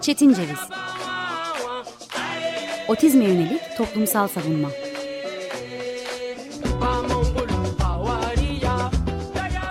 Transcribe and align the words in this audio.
Çetin 0.00 0.34
Ceviz 0.34 0.58
Otizme 2.88 3.24
yönelik 3.24 3.60
toplumsal 3.76 4.28
savunma 4.28 4.68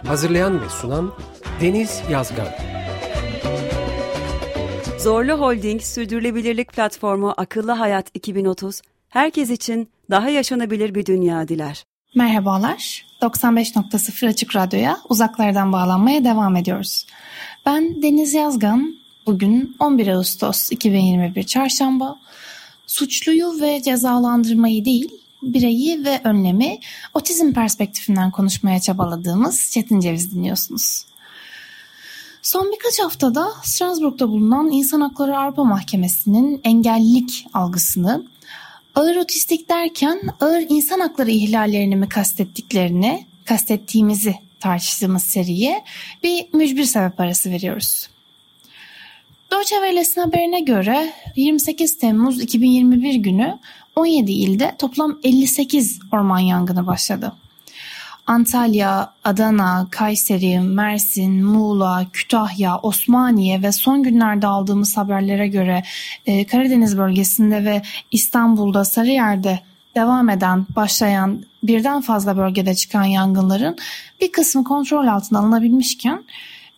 Hazırlayan 0.07 0.62
ve 0.62 0.69
sunan 0.69 1.13
Deniz 1.62 2.01
Yazgan 2.12 2.47
Zorlu 4.99 5.33
Holding 5.33 5.81
Sürdürülebilirlik 5.81 6.73
Platformu 6.73 7.33
Akıllı 7.37 7.71
Hayat 7.71 8.08
2030, 8.13 8.81
herkes 9.10 9.49
için 9.49 9.89
daha 10.10 10.29
yaşanabilir 10.29 10.96
bir 10.96 11.05
dünya 11.05 11.47
diler. 11.47 11.83
Merhabalar, 12.15 13.05
95.0 13.21 14.28
Açık 14.28 14.55
Radyo'ya 14.55 14.97
uzaklardan 15.10 15.73
bağlanmaya 15.73 16.23
devam 16.23 16.55
ediyoruz. 16.55 17.05
Ben 17.66 18.02
Deniz 18.02 18.34
Yazgan, 18.34 18.95
bugün 19.25 19.75
11 19.79 20.07
Ağustos 20.07 20.71
2021 20.71 21.43
Çarşamba. 21.43 22.19
Suçluyu 22.88 23.61
ve 23.61 23.81
cezalandırmayı 23.81 24.85
değil, 24.85 25.09
bireyi 25.43 26.05
ve 26.05 26.21
önlemi 26.23 26.79
otizm 27.13 27.53
perspektifinden 27.53 28.31
konuşmaya 28.31 28.79
çabaladığımız 28.79 29.71
Çetin 29.71 29.99
Ceviz 29.99 30.35
dinliyorsunuz. 30.35 31.05
Son 32.41 32.71
birkaç 32.71 32.99
haftada 32.99 33.47
Strasbourg'da 33.63 34.30
bulunan 34.30 34.71
İnsan 34.71 35.02
Hakları 35.02 35.38
Avrupa 35.38 35.63
Mahkemesi'nin 35.63 36.61
engellilik 36.63 37.47
algısını 37.53 38.23
ağır 38.95 39.16
otistik 39.16 39.69
derken 39.69 40.21
ağır 40.39 40.66
insan 40.69 40.99
hakları 40.99 41.31
ihlallerini 41.31 41.95
mi 41.95 42.09
kastettiklerini, 42.09 43.25
kastettiğimizi 43.45 44.35
tartıştığımız 44.61 45.23
seriye 45.23 45.83
bir 46.23 46.53
mücbir 46.53 46.83
sebep 46.83 47.19
arası 47.19 47.52
veriyoruz. 47.52 48.09
Deutsche 49.52 49.75
Welle'sin 49.75 50.21
haberine 50.21 50.59
göre 50.59 51.13
28 51.35 51.97
Temmuz 51.97 52.41
2021 52.41 53.16
günü 53.16 53.59
17 53.95 54.31
ilde 54.31 54.75
toplam 54.80 55.19
58 55.23 55.99
orman 56.11 56.39
yangını 56.39 56.88
başladı. 56.88 57.33
Antalya, 58.27 59.13
Adana, 59.23 59.88
Kayseri, 59.91 60.59
Mersin, 60.59 61.43
Muğla, 61.45 62.05
Kütahya, 62.14 62.77
Osmaniye 62.77 63.61
ve 63.61 63.71
son 63.71 64.03
günlerde 64.03 64.47
aldığımız 64.47 64.97
haberlere 64.97 65.47
göre 65.47 65.83
e, 66.25 66.45
Karadeniz 66.45 66.97
bölgesinde 66.97 67.66
ve 67.66 67.81
İstanbul'da 68.11 68.86
Sarıyer'de 68.86 69.59
devam 69.95 70.30
eden, 70.30 70.66
başlayan 70.75 71.44
birden 71.64 72.02
fazla 72.02 72.38
bölgede 72.38 72.75
çıkan 72.75 73.03
yangınların 73.03 73.78
bir 74.22 74.31
kısmı 74.31 74.64
kontrol 74.64 75.08
altına 75.08 75.39
alınabilmişken 75.39 76.23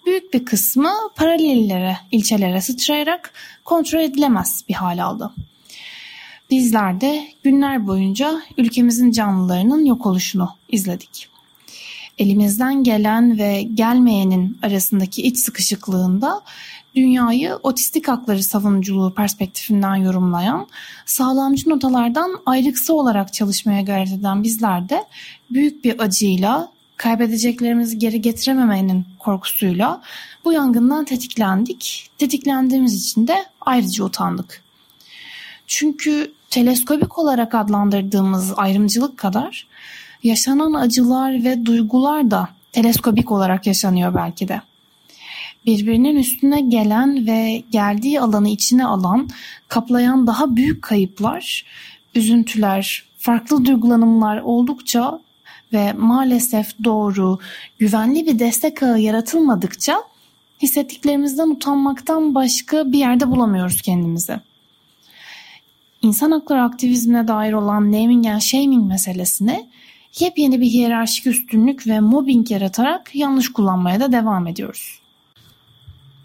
büyük 0.06 0.34
bir 0.34 0.46
kısmı 0.46 0.92
paralellere, 1.16 1.98
ilçelere 2.12 2.62
sıçrayarak 2.62 3.34
kontrol 3.66 4.00
edilemez 4.00 4.64
bir 4.70 4.74
hal 4.74 5.04
aldı. 5.04 5.32
Bizler 6.50 7.02
de 7.02 7.28
günler 7.44 7.88
boyunca 7.88 8.42
ülkemizin 8.58 9.12
canlılarının 9.12 9.86
yok 9.86 10.06
oluşunu 10.06 10.50
izledik. 10.70 11.30
Elimizden 12.18 12.84
gelen 12.84 13.38
ve 13.38 13.62
gelmeyenin 13.62 14.58
arasındaki 14.62 15.22
iç 15.22 15.38
sıkışıklığında 15.38 16.42
dünyayı 16.96 17.56
otistik 17.64 18.08
hakları 18.08 18.44
savunuculuğu 18.44 19.14
perspektifinden 19.14 19.96
yorumlayan, 19.96 20.68
sağlamcı 21.06 21.70
notalardan 21.70 22.40
ayrıksı 22.46 22.94
olarak 22.94 23.34
çalışmaya 23.34 23.82
gayret 23.82 24.14
eden 24.14 24.44
bizler 24.44 24.90
de 24.90 25.06
büyük 25.52 25.84
bir 25.84 26.00
acıyla, 26.00 26.72
kaybedeceklerimizi 26.98 28.00
geri 28.00 28.22
getirememenin 28.22 29.06
korkusuyla 29.20 30.02
bu 30.46 30.54
yangından 30.54 31.06
tetiklendik. 31.06 32.10
Tetiklendiğimiz 32.18 33.06
için 33.06 33.28
de 33.28 33.46
ayrıca 33.62 34.04
utandık. 34.04 34.64
Çünkü 35.68 36.32
teleskobik 36.50 37.20
olarak 37.20 37.56
adlandırdığımız 37.56 38.54
ayrımcılık 38.58 39.18
kadar 39.18 39.68
yaşanan 40.24 40.74
acılar 40.74 41.44
ve 41.44 41.66
duygular 41.66 42.32
da 42.32 42.50
teleskobik 42.72 43.32
olarak 43.32 43.68
yaşanıyor 43.68 44.16
belki 44.16 44.48
de. 44.48 44.62
Birbirinin 45.66 46.16
üstüne 46.16 46.62
gelen 46.62 47.28
ve 47.28 47.64
geldiği 47.72 48.22
alanı 48.22 48.50
içine 48.50 48.86
alan, 48.86 49.30
kaplayan 49.68 50.28
daha 50.28 50.56
büyük 50.56 50.82
kayıplar, 50.82 51.66
üzüntüler, 52.16 53.06
farklı 53.18 53.66
duygulanımlar 53.66 54.42
oldukça 54.42 55.20
ve 55.74 55.94
maalesef 55.94 56.84
doğru, 56.84 57.40
güvenli 57.80 58.26
bir 58.26 58.40
destek 58.40 58.84
ağı 58.84 59.00
yaratılmadıkça 59.00 60.04
hissettiklerimizden 60.62 61.48
utanmaktan 61.48 62.36
başka 62.36 62.92
bir 62.92 62.98
yerde 62.98 63.32
bulamıyoruz 63.32 63.82
kendimizi. 63.82 64.40
İnsan 66.02 66.32
hakları 66.32 66.62
aktivizmine 66.62 67.28
dair 67.28 67.54
olan 67.54 67.92
naming 67.92 68.28
and 68.28 68.42
shaming 68.42 68.88
meselesini 68.88 69.70
yepyeni 70.20 70.62
bir 70.62 70.66
hiyerarşik 70.66 71.28
üstünlük 71.28 71.88
ve 71.88 72.00
mobbing 72.00 72.52
yaratarak 72.52 73.16
yanlış 73.16 73.54
kullanmaya 73.54 74.00
da 74.00 74.12
devam 74.12 74.48
ediyoruz. 74.48 75.03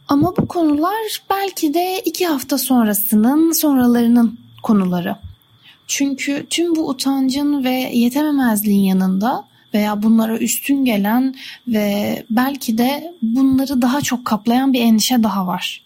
Ama 0.08 0.36
bu 0.36 0.48
konular 0.48 1.22
belki 1.30 1.74
de 1.74 2.02
iki 2.04 2.26
hafta 2.26 2.58
sonrasının 2.58 3.52
sonralarının 3.52 4.38
konuları. 4.62 5.16
Çünkü 5.86 6.46
tüm 6.50 6.76
bu 6.76 6.88
utancın 6.88 7.64
ve 7.64 7.70
yetememezliğin 7.92 8.84
yanında 8.84 9.44
veya 9.74 10.02
bunlara 10.02 10.38
üstün 10.38 10.84
gelen 10.84 11.34
ve 11.68 12.24
belki 12.30 12.78
de 12.78 13.14
bunları 13.22 13.82
daha 13.82 14.00
çok 14.00 14.24
kaplayan 14.24 14.72
bir 14.72 14.80
endişe 14.80 15.22
daha 15.22 15.46
var. 15.46 15.82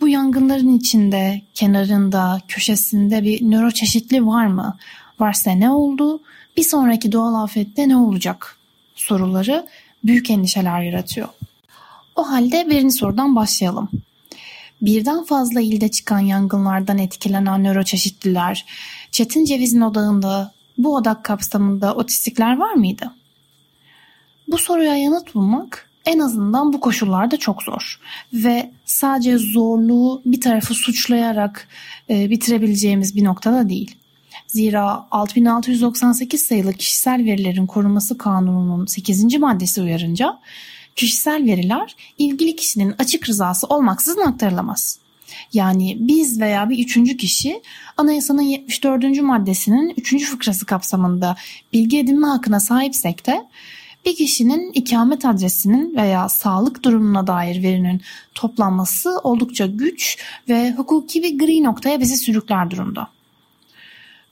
Bu 0.00 0.08
yangınların 0.08 0.78
içinde, 0.78 1.42
kenarında, 1.54 2.40
köşesinde 2.48 3.22
bir 3.22 3.50
nöroçeşitli 3.50 4.26
var 4.26 4.46
mı? 4.46 4.76
Varsa 5.20 5.50
ne 5.50 5.70
oldu? 5.70 6.20
Bir 6.56 6.62
sonraki 6.62 7.12
doğal 7.12 7.44
afette 7.44 7.88
ne 7.88 7.96
olacak? 7.96 8.58
Soruları 8.94 9.66
büyük 10.04 10.30
endişeler 10.30 10.82
yaratıyor. 10.82 11.28
O 12.16 12.30
halde 12.30 12.66
birinci 12.70 12.94
sorudan 12.94 13.36
başlayalım. 13.36 13.88
Birden 14.82 15.24
fazla 15.24 15.60
ilde 15.60 15.88
çıkan 15.88 16.18
yangınlardan 16.18 16.98
etkilenen 16.98 17.64
nöroçeşitliler, 17.64 18.66
Çetin 19.10 19.44
Ceviz'in 19.44 19.80
odağında 19.80 20.52
bu 20.78 20.94
odak 20.94 21.24
kapsamında 21.24 21.94
otistikler 21.94 22.56
var 22.56 22.72
mıydı? 22.72 23.10
Bu 24.48 24.58
soruya 24.58 24.96
yanıt 24.96 25.34
bulmak 25.34 25.90
en 26.06 26.18
azından 26.18 26.72
bu 26.72 26.80
koşullarda 26.80 27.36
çok 27.36 27.62
zor 27.62 28.00
ve 28.32 28.70
sadece 28.84 29.38
zorluğu 29.38 30.22
bir 30.24 30.40
tarafı 30.40 30.74
suçlayarak 30.74 31.68
e, 32.10 32.30
bitirebileceğimiz 32.30 33.16
bir 33.16 33.24
noktada 33.24 33.68
değil. 33.68 33.96
Zira 34.46 35.06
6698 35.10 36.46
sayılı 36.46 36.72
kişisel 36.72 37.24
verilerin 37.24 37.66
korunması 37.66 38.18
kanununun 38.18 38.86
8. 38.86 39.38
maddesi 39.38 39.82
uyarınca 39.82 40.38
kişisel 40.96 41.44
veriler 41.46 41.96
ilgili 42.18 42.56
kişinin 42.56 42.94
açık 42.98 43.28
rızası 43.28 43.66
olmaksızın 43.66 44.20
aktarılamaz. 44.20 44.98
Yani 45.52 45.96
biz 46.00 46.40
veya 46.40 46.70
bir 46.70 46.78
üçüncü 46.78 47.16
kişi 47.16 47.62
anayasanın 47.96 48.42
74. 48.42 49.20
maddesinin 49.22 49.94
3. 49.96 50.24
fıkrası 50.24 50.66
kapsamında 50.66 51.36
bilgi 51.72 51.98
edinme 51.98 52.26
hakkına 52.26 52.60
sahipsek 52.60 53.26
de 53.26 53.46
bir 54.06 54.16
kişinin 54.16 54.72
ikamet 54.72 55.24
adresinin 55.24 55.96
veya 55.96 56.28
sağlık 56.28 56.82
durumuna 56.82 57.26
dair 57.26 57.62
verinin 57.62 58.00
toplanması 58.34 59.18
oldukça 59.22 59.66
güç 59.66 60.18
ve 60.48 60.72
hukuki 60.72 61.22
bir 61.22 61.38
gri 61.38 61.64
noktaya 61.64 62.00
bizi 62.00 62.16
sürükler 62.16 62.70
durumda. 62.70 63.08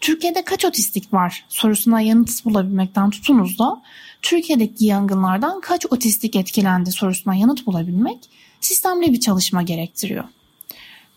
Türkiye'de 0.01 0.45
kaç 0.45 0.65
otistik 0.65 1.13
var 1.13 1.45
sorusuna 1.49 2.01
yanıt 2.01 2.45
bulabilmekten 2.45 3.11
tutunuz 3.11 3.59
da 3.59 3.83
Türkiye'deki 4.23 4.87
yangınlardan 4.87 5.61
kaç 5.61 5.87
otistik 5.91 6.37
etkilendi 6.37 6.93
sorusuna 6.93 7.35
yanıt 7.35 7.67
bulabilmek 7.67 8.19
sistemli 8.61 9.13
bir 9.13 9.21
çalışma 9.21 9.63
gerektiriyor. 9.63 10.25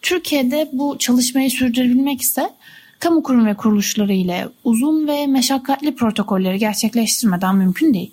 Türkiye'de 0.02 0.70
bu 0.74 0.98
çalışmayı 1.00 1.52
sürdürebilmek 1.52 2.22
ise 2.22 2.50
kamu 3.00 3.24
kurum 3.24 3.46
ve 3.46 3.54
kuruluşları 3.54 4.14
ile 4.14 4.48
uzun 4.64 5.08
ve 5.08 5.28
meşakkatli 5.28 5.96
protokolleri 5.96 6.58
gerçekleştirmeden 6.58 7.56
mümkün 7.56 7.94
değil. 7.94 8.12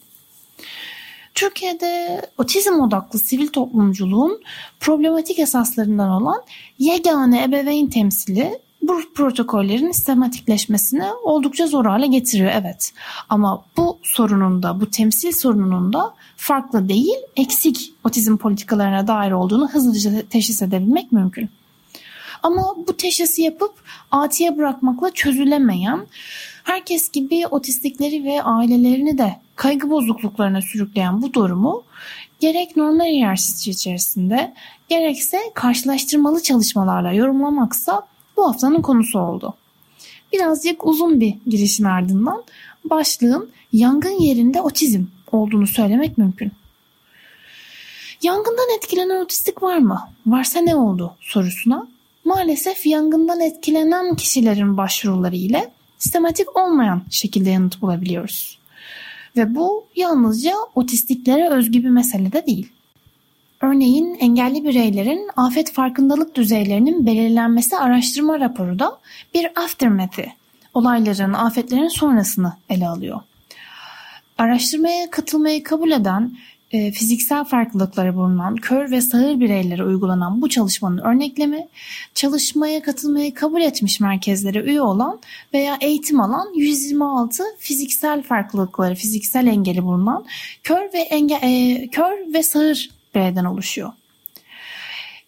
Türkiye'de 1.34 2.22
otizm 2.38 2.80
odaklı 2.80 3.18
sivil 3.18 3.48
toplumculuğun 3.48 4.42
problematik 4.80 5.38
esaslarından 5.38 6.10
olan 6.10 6.42
yegane 6.78 7.44
ebeveyn 7.44 7.86
temsili 7.86 8.58
bu 8.82 9.00
protokollerin 9.14 9.92
sistematikleşmesini 9.92 11.04
oldukça 11.22 11.66
zor 11.66 11.86
hale 11.86 12.06
getiriyor 12.06 12.50
evet. 12.54 12.92
Ama 13.28 13.64
bu 13.76 13.98
sorunun 14.02 14.62
da 14.62 14.80
bu 14.80 14.90
temsil 14.90 15.32
sorununun 15.32 15.92
da 15.92 16.14
farklı 16.36 16.88
değil 16.88 17.16
eksik 17.36 17.94
otizm 18.04 18.36
politikalarına 18.36 19.06
dair 19.06 19.32
olduğunu 19.32 19.68
hızlıca 19.68 20.22
teşhis 20.22 20.62
edebilmek 20.62 21.12
mümkün. 21.12 21.50
Ama 22.42 22.74
bu 22.88 22.96
teşhisi 22.96 23.42
yapıp 23.42 23.74
atiye 24.10 24.58
bırakmakla 24.58 25.10
çözülemeyen, 25.10 26.06
herkes 26.64 27.10
gibi 27.10 27.46
otistikleri 27.46 28.24
ve 28.24 28.42
ailelerini 28.42 29.18
de 29.18 29.36
kaygı 29.56 29.90
bozukluklarına 29.90 30.62
sürükleyen 30.62 31.22
bu 31.22 31.32
durumu 31.32 31.82
gerek 32.40 32.76
normal 32.76 33.04
hiyerarşisi 33.04 33.70
içerisinde 33.70 34.54
gerekse 34.88 35.38
karşılaştırmalı 35.54 36.42
çalışmalarla 36.42 37.12
yorumlamaksa 37.12 38.11
bu 38.36 38.48
haftanın 38.48 38.82
konusu 38.82 39.18
oldu. 39.18 39.54
Birazcık 40.32 40.86
uzun 40.86 41.20
bir 41.20 41.34
girişin 41.46 41.84
ardından 41.84 42.42
başlığın 42.84 43.50
yangın 43.72 44.20
yerinde 44.20 44.60
otizm 44.60 45.04
olduğunu 45.32 45.66
söylemek 45.66 46.18
mümkün. 46.18 46.52
Yangından 48.22 48.76
etkilenen 48.76 49.24
otistik 49.24 49.62
var 49.62 49.78
mı? 49.78 50.00
Varsa 50.26 50.60
ne 50.60 50.76
oldu 50.76 51.16
sorusuna 51.20 51.88
maalesef 52.24 52.86
yangından 52.86 53.40
etkilenen 53.40 54.16
kişilerin 54.16 54.76
başvuruları 54.76 55.36
ile 55.36 55.70
sistematik 55.98 56.56
olmayan 56.56 57.02
şekilde 57.10 57.50
yanıt 57.50 57.82
bulabiliyoruz. 57.82 58.58
Ve 59.36 59.54
bu 59.54 59.84
yalnızca 59.96 60.54
otistiklere 60.74 61.48
özgü 61.48 61.84
bir 61.84 61.88
mesele 61.88 62.32
de 62.32 62.46
değil. 62.46 62.72
Örneğin 63.62 64.14
engelli 64.20 64.64
bireylerin 64.64 65.30
afet 65.36 65.72
farkındalık 65.72 66.34
düzeylerinin 66.34 67.06
belirlenmesi 67.06 67.76
araştırma 67.76 68.40
raporu 68.40 68.78
da 68.78 68.98
bir 69.34 69.46
aftermath'i, 69.64 70.32
olayların, 70.74 71.32
afetlerin 71.32 71.88
sonrasını 71.88 72.52
ele 72.68 72.88
alıyor. 72.88 73.20
Araştırmaya 74.38 75.10
katılmayı 75.10 75.62
kabul 75.62 75.90
eden 75.90 76.32
e, 76.72 76.92
fiziksel 76.92 77.44
farklılıkları 77.44 78.16
bulunan 78.16 78.56
kör 78.56 78.90
ve 78.90 79.00
sağır 79.00 79.40
bireylere 79.40 79.84
uygulanan 79.84 80.42
bu 80.42 80.48
çalışmanın 80.48 80.98
örneklemi, 80.98 81.68
çalışmaya 82.14 82.82
katılmayı 82.82 83.34
kabul 83.34 83.60
etmiş 83.60 84.00
merkezlere 84.00 84.60
üye 84.60 84.82
olan 84.82 85.20
veya 85.54 85.78
eğitim 85.80 86.20
alan 86.20 86.54
126 86.54 87.44
fiziksel 87.58 88.22
farklılıkları, 88.22 88.94
fiziksel 88.94 89.46
engeli 89.46 89.84
bulunan 89.84 90.24
kör 90.62 90.92
ve 90.92 90.98
enge, 90.98 91.34
e, 91.34 91.88
kör 91.88 92.34
ve 92.34 92.42
sağır 92.42 93.01
bireyden 93.14 93.44
oluşuyor. 93.44 93.92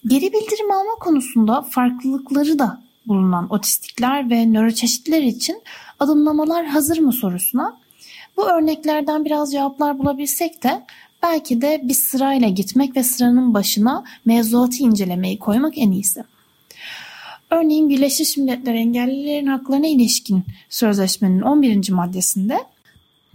Geri 0.07 0.33
bildirim 0.33 0.71
alma 0.71 0.95
konusunda 1.01 1.63
farklılıkları 1.63 2.59
da 2.59 2.83
bulunan 3.07 3.53
otistikler 3.53 4.31
ve 4.31 4.53
nöroçeşitler 4.53 5.23
için 5.23 5.63
adımlamalar 6.01 6.67
hazır 6.67 6.99
mı 6.99 7.13
sorusuna 7.13 7.79
bu 8.37 8.51
örneklerden 8.51 9.25
biraz 9.25 9.53
cevaplar 9.53 9.99
bulabilsek 9.99 10.63
de 10.63 10.85
belki 11.23 11.63
de 11.63 11.81
bir 11.85 11.95
sırayla 11.95 12.49
gitmek 12.49 12.97
ve 12.97 13.03
sıranın 13.03 13.55
başına 13.55 14.05
mevzuatı 14.25 14.77
incelemeyi 14.77 15.39
koymak 15.39 15.79
en 15.79 15.91
iyisi. 15.91 16.25
Örneğin 17.51 17.89
Birleşmiş 17.89 18.37
Milletler 18.37 18.75
Engellilerin 18.75 19.47
Haklarına 19.47 19.87
ilişkin 19.87 20.45
sözleşmenin 20.69 21.41
11. 21.41 21.91
maddesinde 21.91 22.59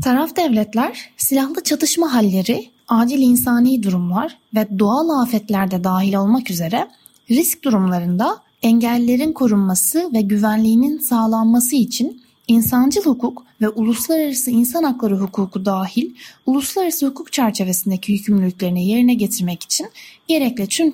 taraf 0.04 0.36
devletler 0.36 1.12
silahlı 1.18 1.64
çatışma 1.64 2.14
halleri, 2.14 2.70
acil 2.90 3.20
insani 3.20 3.84
durumlar 3.84 4.38
ve 4.56 4.80
doğal 4.80 5.10
afetlerde 5.10 5.84
dahil 5.84 6.14
olmak 6.14 6.52
üzere 6.52 6.88
risk 7.30 7.64
durumlarında 7.64 8.38
engellilerin 8.62 9.34
korunması 9.34 10.14
ve 10.14 10.22
güvenliğinin 10.22 10.98
sağlanması 10.98 11.76
için 11.76 12.22
insancıl 12.48 13.04
hukuk 13.04 13.44
ve 13.62 13.70
uluslararası 13.70 14.52
insan 14.52 14.84
hakları 14.84 15.18
hukuku 15.18 15.66
dahil 15.66 16.12
uluslararası 16.46 17.08
hukuk 17.08 17.32
çerçevesindeki 17.32 18.12
yükümlülüklerini 18.12 18.88
yerine 18.88 19.14
getirmek 19.14 19.64
için 19.64 19.88
gerekli 20.28 20.68
tüm 20.68 20.92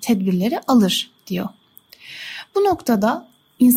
tedbirleri 0.00 0.60
alır 0.66 1.10
diyor. 1.26 1.48
Bu 2.54 2.64
noktada 2.64 3.26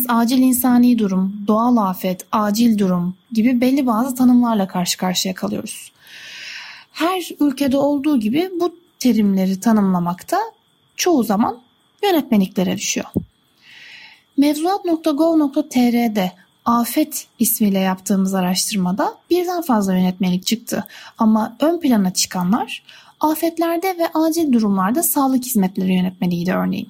acil 0.08 0.38
insani 0.38 0.98
durum, 0.98 1.36
doğal 1.46 1.76
afet, 1.76 2.26
acil 2.32 2.78
durum 2.78 3.14
gibi 3.32 3.60
belli 3.60 3.86
bazı 3.86 4.14
tanımlarla 4.14 4.68
karşı 4.68 4.98
karşıya 4.98 5.34
kalıyoruz. 5.34 5.92
Her 6.96 7.30
ülkede 7.40 7.76
olduğu 7.76 8.20
gibi 8.20 8.50
bu 8.60 8.76
terimleri 8.98 9.60
tanımlamakta 9.60 10.38
çoğu 10.96 11.22
zaman 11.24 11.58
yönetmeliklere 12.02 12.76
düşüyor. 12.76 13.06
Mevzuat.gov.tr'de 14.36 16.32
Afet 16.64 17.26
ismiyle 17.38 17.78
yaptığımız 17.78 18.34
araştırmada 18.34 19.14
birden 19.30 19.62
fazla 19.62 19.94
yönetmelik 19.94 20.46
çıktı. 20.46 20.84
Ama 21.18 21.56
ön 21.60 21.80
plana 21.80 22.12
çıkanlar 22.12 22.82
afetlerde 23.20 23.98
ve 23.98 24.08
acil 24.14 24.52
durumlarda 24.52 25.02
sağlık 25.02 25.44
hizmetleri 25.44 25.94
yönetmeliğiydi 25.94 26.52
örneğin. 26.52 26.88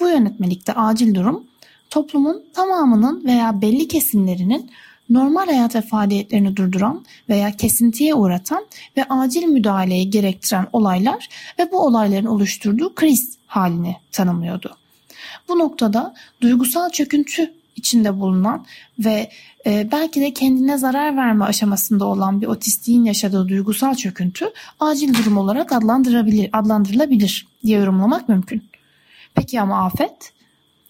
Bu 0.00 0.08
yönetmelikte 0.08 0.72
acil 0.72 1.14
durum 1.14 1.44
toplumun 1.90 2.44
tamamının 2.52 3.24
veya 3.24 3.60
belli 3.60 3.88
kesimlerinin 3.88 4.70
normal 5.10 5.46
hayat 5.46 5.86
faaliyetlerini 5.88 6.56
durduran 6.56 7.04
veya 7.28 7.56
kesintiye 7.56 8.14
uğratan 8.14 8.66
ve 8.96 9.04
acil 9.04 9.44
müdahaleyi 9.44 10.10
gerektiren 10.10 10.66
olaylar 10.72 11.28
ve 11.58 11.72
bu 11.72 11.86
olayların 11.86 12.26
oluşturduğu 12.26 12.94
kriz 12.94 13.36
halini 13.46 13.96
tanımlıyordu. 14.12 14.76
Bu 15.48 15.58
noktada 15.58 16.14
duygusal 16.40 16.90
çöküntü 16.90 17.54
içinde 17.76 18.20
bulunan 18.20 18.66
ve 18.98 19.30
e, 19.66 19.88
belki 19.92 20.20
de 20.20 20.32
kendine 20.32 20.78
zarar 20.78 21.16
verme 21.16 21.44
aşamasında 21.44 22.04
olan 22.04 22.40
bir 22.40 22.46
otistiğin 22.46 23.04
yaşadığı 23.04 23.48
duygusal 23.48 23.94
çöküntü 23.94 24.52
acil 24.80 25.14
durum 25.14 25.36
olarak 25.36 25.72
adlandırılabilir, 25.72 26.50
adlandırılabilir 26.52 27.46
diye 27.64 27.78
yorumlamak 27.78 28.28
mümkün. 28.28 28.64
Peki 29.34 29.60
ama 29.60 29.84
afet? 29.84 30.32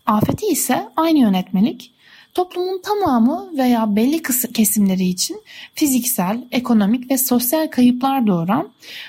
Afeti 0.07 0.47
ise 0.47 0.89
aynı 0.97 1.19
yönetmelik 1.19 1.94
toplumun 2.35 2.81
tamamı 2.83 3.51
veya 3.59 3.97
belli 3.97 4.23
kesimleri 4.55 5.05
için 5.05 5.43
fiziksel, 5.75 6.45
ekonomik 6.51 7.11
ve 7.11 7.19
sosyal 7.19 7.69
kayıplar 7.69 8.27
doğuran, 8.27 8.69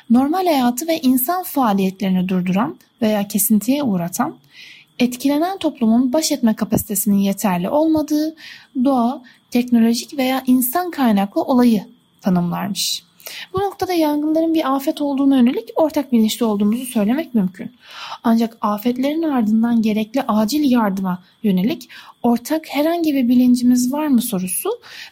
normal 0.09 0.45
hayatı 0.45 0.87
ve 0.87 0.99
insan 0.99 1.43
faaliyetlerini 1.43 2.29
durduran 2.29 2.77
veya 3.01 3.27
kesintiye 3.27 3.83
uğratan, 3.83 4.35
etkilenen 4.99 5.57
toplumun 5.57 6.13
baş 6.13 6.31
etme 6.31 6.55
kapasitesinin 6.55 7.17
yeterli 7.17 7.69
olmadığı 7.69 8.35
doğa, 8.83 9.21
teknolojik 9.51 10.17
veya 10.17 10.43
insan 10.47 10.91
kaynaklı 10.91 11.41
olayı 11.41 11.85
tanımlarmış. 12.21 13.04
Bu 13.53 13.59
noktada 13.59 13.93
yangınların 13.93 14.53
bir 14.53 14.75
afet 14.75 15.01
olduğuna 15.01 15.37
yönelik 15.37 15.69
ortak 15.75 16.11
bilinçli 16.11 16.45
olduğumuzu 16.45 16.85
söylemek 16.85 17.35
mümkün. 17.35 17.71
Ancak 18.23 18.57
afetlerin 18.61 19.21
ardından 19.21 19.81
gerekli 19.81 20.21
acil 20.21 20.71
yardıma 20.71 21.23
yönelik 21.43 21.89
ortak 22.23 22.65
herhangi 22.69 23.13
bir 23.13 23.29
bilincimiz 23.29 23.93
var 23.93 24.07
mı 24.07 24.21
sorusu 24.21 24.69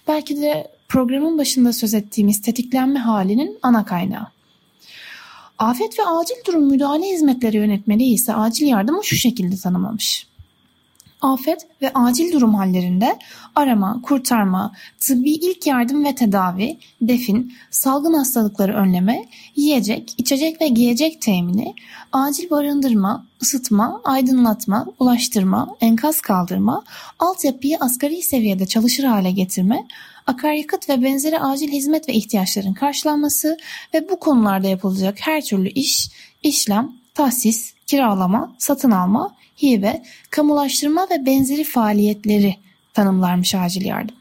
belki 0.07 0.42
de 0.42 0.71
programın 0.88 1.38
başında 1.38 1.74
söz 1.74 1.94
ettiğimiz 1.94 2.42
tetiklenme 2.42 3.00
halinin 3.00 3.60
ana 3.62 3.86
kaynağı. 3.86 4.27
Afet 5.57 6.00
ve 6.00 6.04
acil 6.04 6.36
durum 6.48 6.69
müdahale 6.69 7.06
hizmetleri 7.06 7.57
yönetmeliği 7.57 8.13
ise 8.13 8.33
acil 8.33 8.68
yardımı 8.68 9.04
şu 9.04 9.16
şekilde 9.16 9.56
tanımlamış. 9.56 10.28
Afet 11.23 11.68
ve 11.81 11.92
acil 11.94 12.33
durum 12.33 12.56
hallerinde 12.56 13.19
arama, 13.56 14.01
kurtarma, 14.01 14.71
tıbbi 14.99 15.31
ilk 15.31 15.68
yardım 15.68 16.06
ve 16.06 16.15
tedavi, 16.15 16.77
defin, 17.01 17.53
salgın 17.71 18.13
hastalıkları 18.13 18.73
önleme, 18.73 19.25
yiyecek, 19.56 20.13
içecek 20.18 20.61
ve 20.61 20.68
giyecek 20.68 21.21
temini, 21.21 21.73
acil 22.11 22.49
barındırma, 22.49 23.25
ısıtma, 23.42 24.01
aydınlatma, 24.03 24.85
ulaştırma, 24.99 25.75
enkaz 25.81 26.21
kaldırma, 26.21 26.83
altyapıyı 27.19 27.77
asgari 27.80 28.21
seviyede 28.21 28.65
çalışır 28.65 29.03
hale 29.03 29.31
getirme, 29.31 29.87
akaryakıt 30.27 30.89
ve 30.89 31.03
benzeri 31.03 31.39
acil 31.39 31.71
hizmet 31.71 32.09
ve 32.09 32.13
ihtiyaçların 32.13 32.73
karşılanması 32.73 33.57
ve 33.94 34.09
bu 34.09 34.19
konularda 34.19 34.68
yapılacak 34.68 35.18
her 35.19 35.42
türlü 35.42 35.69
iş, 35.69 36.09
işlem, 36.44 37.03
tahsis, 37.13 37.73
kiralama, 37.87 38.55
satın 38.57 38.91
alma, 38.91 39.35
hibe, 39.63 40.03
kamulaştırma 40.29 41.07
ve 41.11 41.25
benzeri 41.25 41.63
faaliyetleri 41.63 42.55
tanımlarmış 42.93 43.55
acil 43.55 43.85
yardım. 43.85 44.15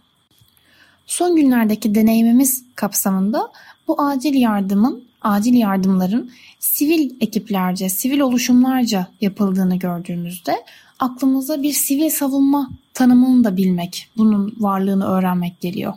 Son 1.07 1.37
günlerdeki 1.37 1.95
deneyimimiz 1.95 2.65
kapsamında 2.75 3.51
bu 3.89 4.03
acil 4.03 4.35
yardımın, 4.35 5.05
acil 5.23 5.55
yardımların 5.55 6.31
sivil 6.59 7.11
ekiplerce, 7.21 7.89
sivil 7.89 8.21
oluşumlarca 8.21 9.07
yapıldığını 9.21 9.77
gördüğümüzde 9.77 10.65
aklımıza 10.99 11.63
bir 11.63 11.73
sivil 11.73 12.11
savunma 12.11 12.71
tanımını 12.95 13.45
da 13.45 13.57
bilmek, 13.57 14.09
bunun 14.17 14.55
varlığını 14.59 15.07
öğrenmek 15.07 15.61
geliyor. 15.61 15.95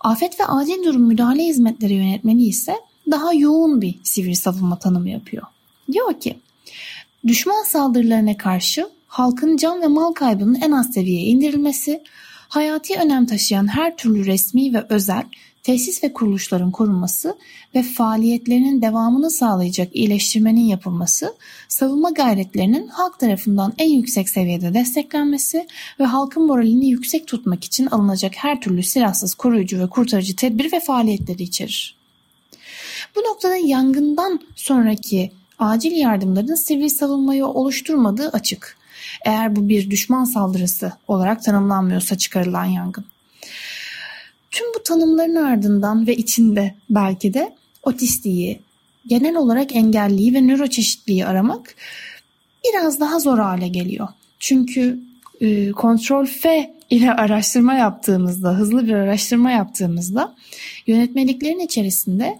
Afet 0.00 0.40
ve 0.40 0.44
acil 0.44 0.84
durum 0.84 1.02
müdahale 1.02 1.44
hizmetleri 1.44 1.94
yönetmeni 1.94 2.44
ise 2.44 2.74
daha 3.10 3.32
yoğun 3.32 3.80
bir 3.80 3.98
sivil 4.02 4.34
savunma 4.34 4.78
tanımı 4.78 5.08
yapıyor. 5.08 5.42
Diyor 5.92 6.20
ki, 6.20 6.38
düşman 7.26 7.64
saldırılarına 7.64 8.36
karşı 8.36 8.88
halkın 9.06 9.56
can 9.56 9.82
ve 9.82 9.86
mal 9.86 10.12
kaybının 10.12 10.54
en 10.54 10.70
az 10.70 10.92
seviyeye 10.92 11.26
indirilmesi, 11.26 12.02
hayati 12.48 12.94
önem 12.98 13.26
taşıyan 13.26 13.66
her 13.66 13.96
türlü 13.96 14.26
resmi 14.26 14.74
ve 14.74 14.86
özel 14.88 15.24
tesis 15.62 16.04
ve 16.04 16.12
kuruluşların 16.12 16.70
korunması 16.70 17.36
ve 17.74 17.82
faaliyetlerinin 17.82 18.82
devamını 18.82 19.30
sağlayacak 19.30 19.96
iyileştirmenin 19.96 20.64
yapılması, 20.64 21.34
savunma 21.68 22.10
gayretlerinin 22.10 22.88
halk 22.88 23.18
tarafından 23.18 23.72
en 23.78 23.90
yüksek 23.90 24.28
seviyede 24.28 24.74
desteklenmesi 24.74 25.66
ve 26.00 26.04
halkın 26.04 26.46
moralini 26.46 26.88
yüksek 26.88 27.26
tutmak 27.26 27.64
için 27.64 27.86
alınacak 27.86 28.32
her 28.36 28.60
türlü 28.60 28.82
silahsız 28.82 29.34
koruyucu 29.34 29.78
ve 29.78 29.88
kurtarıcı 29.88 30.36
tedbir 30.36 30.72
ve 30.72 30.80
faaliyetleri 30.80 31.42
içerir. 31.42 31.96
Bu 33.16 33.20
noktada 33.20 33.56
yangından 33.56 34.40
sonraki 34.56 35.30
acil 35.58 35.92
yardımların 35.92 36.54
sivil 36.54 36.88
savunmayı 36.88 37.46
oluşturmadığı 37.46 38.28
açık. 38.28 38.76
Eğer 39.24 39.56
bu 39.56 39.68
bir 39.68 39.90
düşman 39.90 40.24
saldırısı 40.24 40.92
olarak 41.08 41.42
tanımlanmıyorsa 41.42 42.18
çıkarılan 42.18 42.64
yangın. 42.64 43.04
Tüm 44.50 44.66
bu 44.74 44.82
tanımların 44.82 45.34
ardından 45.34 46.06
ve 46.06 46.16
içinde 46.16 46.74
belki 46.90 47.34
de 47.34 47.54
otistiği, 47.82 48.60
genel 49.06 49.36
olarak 49.36 49.76
engelliyi 49.76 50.34
ve 50.34 50.40
nöroçeşitliği 50.40 51.26
aramak 51.26 51.74
biraz 52.64 53.00
daha 53.00 53.20
zor 53.20 53.38
hale 53.38 53.68
geliyor. 53.68 54.08
Çünkü 54.38 55.00
e, 55.40 55.70
kontrol 55.70 56.26
F 56.26 56.74
ile 56.90 57.12
araştırma 57.12 57.74
yaptığımızda, 57.74 58.54
hızlı 58.54 58.86
bir 58.86 58.92
araştırma 58.92 59.50
yaptığımızda 59.50 60.34
yönetmeliklerin 60.86 61.58
içerisinde 61.58 62.38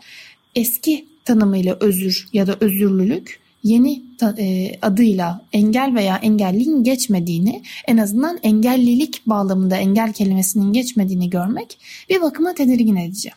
eski 0.54 1.07
tanımıyla 1.28 1.76
özür 1.80 2.28
ya 2.32 2.46
da 2.46 2.56
özürlülük 2.60 3.40
yeni 3.62 4.02
e, 4.38 4.78
adıyla 4.82 5.44
engel 5.52 5.94
veya 5.94 6.16
engelliğin 6.16 6.84
geçmediğini 6.84 7.62
en 7.88 7.96
azından 7.96 8.38
engellilik 8.42 9.26
bağlamında 9.26 9.76
engel 9.76 10.12
kelimesinin 10.12 10.72
geçmediğini 10.72 11.30
görmek 11.30 11.78
bir 12.08 12.22
bakıma 12.22 12.54
tedirgin 12.54 12.96
edici. 12.96 13.30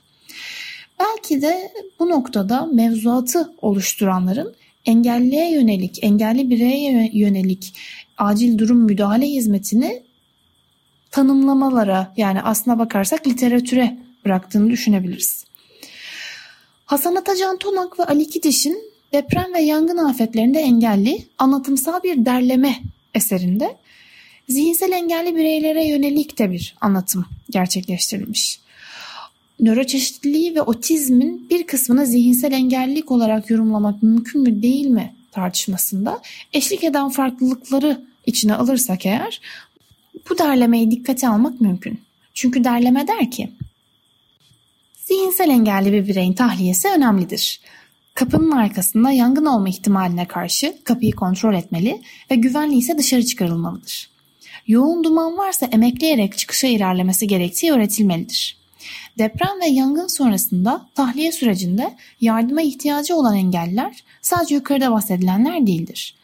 Belki 0.99 1.41
de 1.41 1.71
bu 1.99 2.09
noktada 2.09 2.65
mevzuatı 2.65 3.53
oluşturanların 3.61 4.53
engelliye 4.85 5.51
yönelik, 5.51 6.03
engelli 6.03 6.49
bireye 6.49 7.09
yönelik 7.13 7.75
acil 8.17 8.57
durum 8.57 8.77
müdahale 8.77 9.27
hizmetini 9.27 10.03
tanımlamalara 11.11 12.13
yani 12.17 12.41
aslına 12.41 12.79
bakarsak 12.79 13.27
literatüre 13.27 13.97
bıraktığını 14.25 14.69
düşünebiliriz. 14.69 15.50
Hasan 16.91 17.15
Atacan 17.15 17.57
Tonak 17.57 17.99
ve 17.99 18.03
Ali 18.03 18.29
Kidiş'in 18.29 18.77
deprem 19.13 19.53
ve 19.53 19.61
yangın 19.61 19.97
afetlerinde 19.97 20.59
engelli 20.59 21.25
anlatımsal 21.37 22.03
bir 22.03 22.25
derleme 22.25 22.79
eserinde 23.13 23.77
zihinsel 24.49 24.91
engelli 24.91 25.35
bireylere 25.35 25.87
yönelik 25.87 26.39
de 26.39 26.51
bir 26.51 26.75
anlatım 26.81 27.25
gerçekleştirilmiş. 27.49 28.59
Nöroçeşitliliği 29.59 30.55
ve 30.55 30.61
otizmin 30.61 31.49
bir 31.49 31.67
kısmını 31.67 32.05
zihinsel 32.05 32.51
engellilik 32.51 33.11
olarak 33.11 33.49
yorumlamak 33.49 34.03
mümkün 34.03 34.41
mü 34.41 34.61
değil 34.61 34.87
mi 34.87 35.15
tartışmasında 35.31 36.21
eşlik 36.53 36.83
eden 36.83 37.09
farklılıkları 37.09 38.01
içine 38.25 38.55
alırsak 38.55 39.05
eğer 39.05 39.41
bu 40.29 40.37
derlemeyi 40.37 40.91
dikkate 40.91 41.27
almak 41.27 41.61
mümkün. 41.61 41.99
Çünkü 42.33 42.63
derleme 42.63 43.07
der 43.07 43.31
ki 43.31 43.49
Zihinsel 45.11 45.49
engelli 45.49 45.93
bir 45.93 46.07
bireyin 46.07 46.33
tahliyesi 46.33 46.87
önemlidir. 46.87 47.61
Kapının 48.13 48.51
arkasında 48.51 49.11
yangın 49.11 49.45
olma 49.45 49.69
ihtimaline 49.69 50.27
karşı 50.27 50.77
kapıyı 50.83 51.15
kontrol 51.15 51.53
etmeli 51.53 52.01
ve 52.31 52.35
güvenli 52.35 52.77
ise 52.77 52.97
dışarı 52.97 53.25
çıkarılmalıdır. 53.25 54.09
Yoğun 54.67 55.03
duman 55.03 55.37
varsa 55.37 55.65
emekleyerek 55.65 56.37
çıkışa 56.37 56.67
ilerlemesi 56.67 57.27
gerektiği 57.27 57.71
öğretilmelidir. 57.71 58.57
Deprem 59.17 59.61
ve 59.61 59.67
yangın 59.67 60.07
sonrasında 60.07 60.85
tahliye 60.95 61.31
sürecinde 61.31 61.95
yardıma 62.21 62.61
ihtiyacı 62.61 63.15
olan 63.15 63.35
engelliler 63.35 64.03
sadece 64.21 64.55
yukarıda 64.55 64.91
bahsedilenler 64.91 65.67
değildir. 65.67 66.15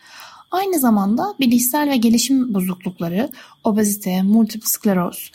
Aynı 0.52 0.80
zamanda 0.80 1.34
bilişsel 1.40 1.90
ve 1.90 1.98
gelişim 1.98 2.54
bozuklukları, 2.54 3.30
obezite, 3.64 4.22
multiple 4.22 4.68
skleroz, 4.68 5.32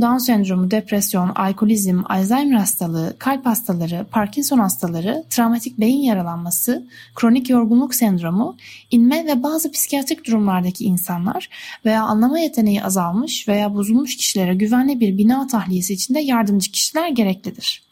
Down 0.00 0.18
sendromu, 0.18 0.70
depresyon, 0.70 1.28
alkolizm, 1.28 2.00
Alzheimer 2.08 2.58
hastalığı, 2.58 3.16
kalp 3.18 3.46
hastaları, 3.46 4.06
Parkinson 4.10 4.58
hastaları, 4.58 5.24
travmatik 5.30 5.80
beyin 5.80 6.02
yaralanması, 6.02 6.86
kronik 7.14 7.50
yorgunluk 7.50 7.94
sendromu, 7.94 8.56
inme 8.90 9.26
ve 9.26 9.42
bazı 9.42 9.72
psikiyatrik 9.72 10.26
durumlardaki 10.26 10.84
insanlar 10.84 11.48
veya 11.84 12.02
anlama 12.02 12.38
yeteneği 12.38 12.84
azalmış 12.84 13.48
veya 13.48 13.74
bozulmuş 13.74 14.16
kişilere 14.16 14.54
güvenli 14.54 15.00
bir 15.00 15.18
bina 15.18 15.46
tahliyesi 15.46 15.94
içinde 15.94 16.20
yardımcı 16.20 16.72
kişiler 16.72 17.08
gereklidir. 17.08 17.82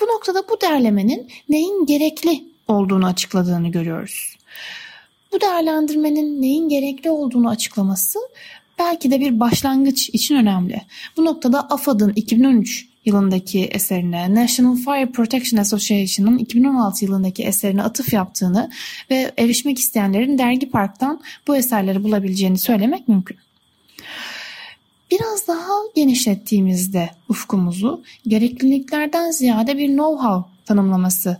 Bu 0.00 0.04
noktada 0.04 0.42
bu 0.50 0.60
derlemenin 0.60 1.28
neyin 1.48 1.86
gerekli 1.86 2.44
olduğunu 2.68 3.06
açıkladığını 3.06 3.68
görüyoruz. 3.68 4.36
Bu 5.32 5.40
değerlendirmenin 5.40 6.42
neyin 6.42 6.68
gerekli 6.68 7.10
olduğunu 7.10 7.48
açıklaması 7.48 8.18
belki 8.78 9.10
de 9.10 9.20
bir 9.20 9.40
başlangıç 9.40 10.08
için 10.08 10.36
önemli. 10.36 10.82
Bu 11.16 11.24
noktada 11.24 11.60
AFAD'ın 11.60 12.12
2013 12.16 12.88
yılındaki 13.04 13.64
eserine, 13.64 14.34
National 14.34 14.76
Fire 14.76 15.12
Protection 15.12 15.60
Association'ın 15.60 16.38
2016 16.38 17.04
yılındaki 17.04 17.42
eserine 17.42 17.82
atıf 17.82 18.12
yaptığını 18.12 18.70
ve 19.10 19.32
erişmek 19.36 19.78
isteyenlerin 19.78 20.38
Dergi 20.38 20.70
Park'tan 20.70 21.20
bu 21.46 21.56
eserleri 21.56 22.04
bulabileceğini 22.04 22.58
söylemek 22.58 23.08
mümkün. 23.08 23.36
Biraz 25.10 25.48
daha 25.48 25.72
genişlettiğimizde 25.94 27.10
ufkumuzu 27.28 28.02
gerekliliklerden 28.26 29.30
ziyade 29.30 29.78
bir 29.78 29.88
know-how 29.88 30.44
tanımlaması 30.64 31.38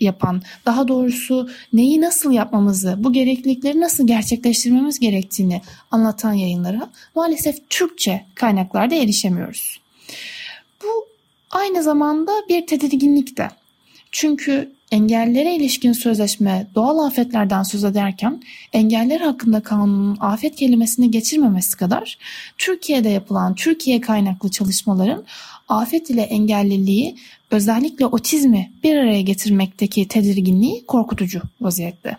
yapan, 0.00 0.42
daha 0.66 0.88
doğrusu 0.88 1.48
neyi 1.72 2.00
nasıl 2.00 2.32
yapmamızı, 2.32 2.94
bu 2.98 3.12
gereklilikleri 3.12 3.80
nasıl 3.80 4.06
gerçekleştirmemiz 4.06 5.00
gerektiğini 5.00 5.62
anlatan 5.90 6.32
yayınlara 6.32 6.90
maalesef 7.14 7.70
Türkçe 7.70 8.24
kaynaklarda 8.34 8.94
erişemiyoruz. 8.94 9.80
Bu 10.82 11.06
aynı 11.50 11.82
zamanda 11.82 12.32
bir 12.48 12.66
tedirginlik 12.66 13.36
de. 13.36 13.48
Çünkü 14.12 14.72
engellere 14.92 15.56
ilişkin 15.56 15.92
sözleşme 15.92 16.66
doğal 16.74 17.06
afetlerden 17.06 17.62
söz 17.62 17.84
ederken 17.84 18.42
engeller 18.72 19.20
hakkında 19.20 19.62
kanunun 19.62 20.16
afet 20.20 20.56
kelimesini 20.56 21.10
geçirmemesi 21.10 21.76
kadar 21.76 22.18
Türkiye'de 22.58 23.08
yapılan 23.08 23.54
Türkiye 23.54 24.00
kaynaklı 24.00 24.50
çalışmaların 24.50 25.24
afet 25.68 26.10
ile 26.10 26.22
engelliliği 26.22 27.16
özellikle 27.50 28.06
otizmi 28.06 28.72
bir 28.84 28.96
araya 28.96 29.20
getirmekteki 29.20 30.08
tedirginliği 30.08 30.86
korkutucu 30.86 31.42
vaziyette. 31.60 32.16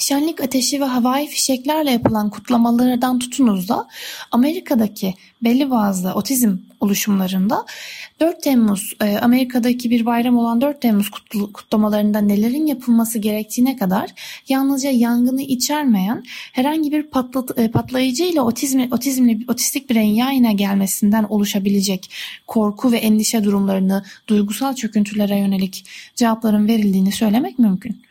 Şenlik 0.00 0.40
ateşi 0.40 0.80
ve 0.80 0.84
havai 0.84 1.26
fişeklerle 1.26 1.90
yapılan 1.90 2.30
kutlamalardan 2.30 3.18
tutunuz 3.18 3.68
da 3.68 3.88
Amerika'daki 4.30 5.14
belli 5.42 5.70
bazı 5.70 6.12
otizm 6.12 6.56
oluşumlarında 6.80 7.66
4 8.20 8.42
Temmuz 8.42 8.92
e, 9.02 9.18
Amerika'daki 9.18 9.90
bir 9.90 10.06
bayram 10.06 10.36
olan 10.36 10.60
4 10.60 10.80
Temmuz 10.80 11.10
kutlamalarında 11.52 12.18
nelerin 12.18 12.66
yapılması 12.66 13.18
gerektiğine 13.18 13.76
kadar 13.76 14.10
yalnızca 14.48 14.90
yangını 14.90 15.42
içermeyen 15.42 16.22
herhangi 16.52 16.92
bir 16.92 17.02
patlat, 17.02 17.58
e, 17.58 17.70
patlayıcı 17.70 18.24
ile 18.24 18.40
otizmli, 18.40 18.88
otizmli 18.90 19.38
otistik 19.48 19.90
bireyin 19.90 20.14
yayına 20.14 20.52
gelmesinden 20.52 21.24
oluşabilecek 21.24 22.10
korku 22.46 22.92
ve 22.92 22.96
endişe 22.96 23.44
durumlarını 23.44 24.04
duygusal 24.28 24.74
çöküntülere 24.74 25.38
yönelik 25.38 25.84
cevapların 26.14 26.68
verildiğini 26.68 27.12
söylemek 27.12 27.58
mümkün. 27.58 28.07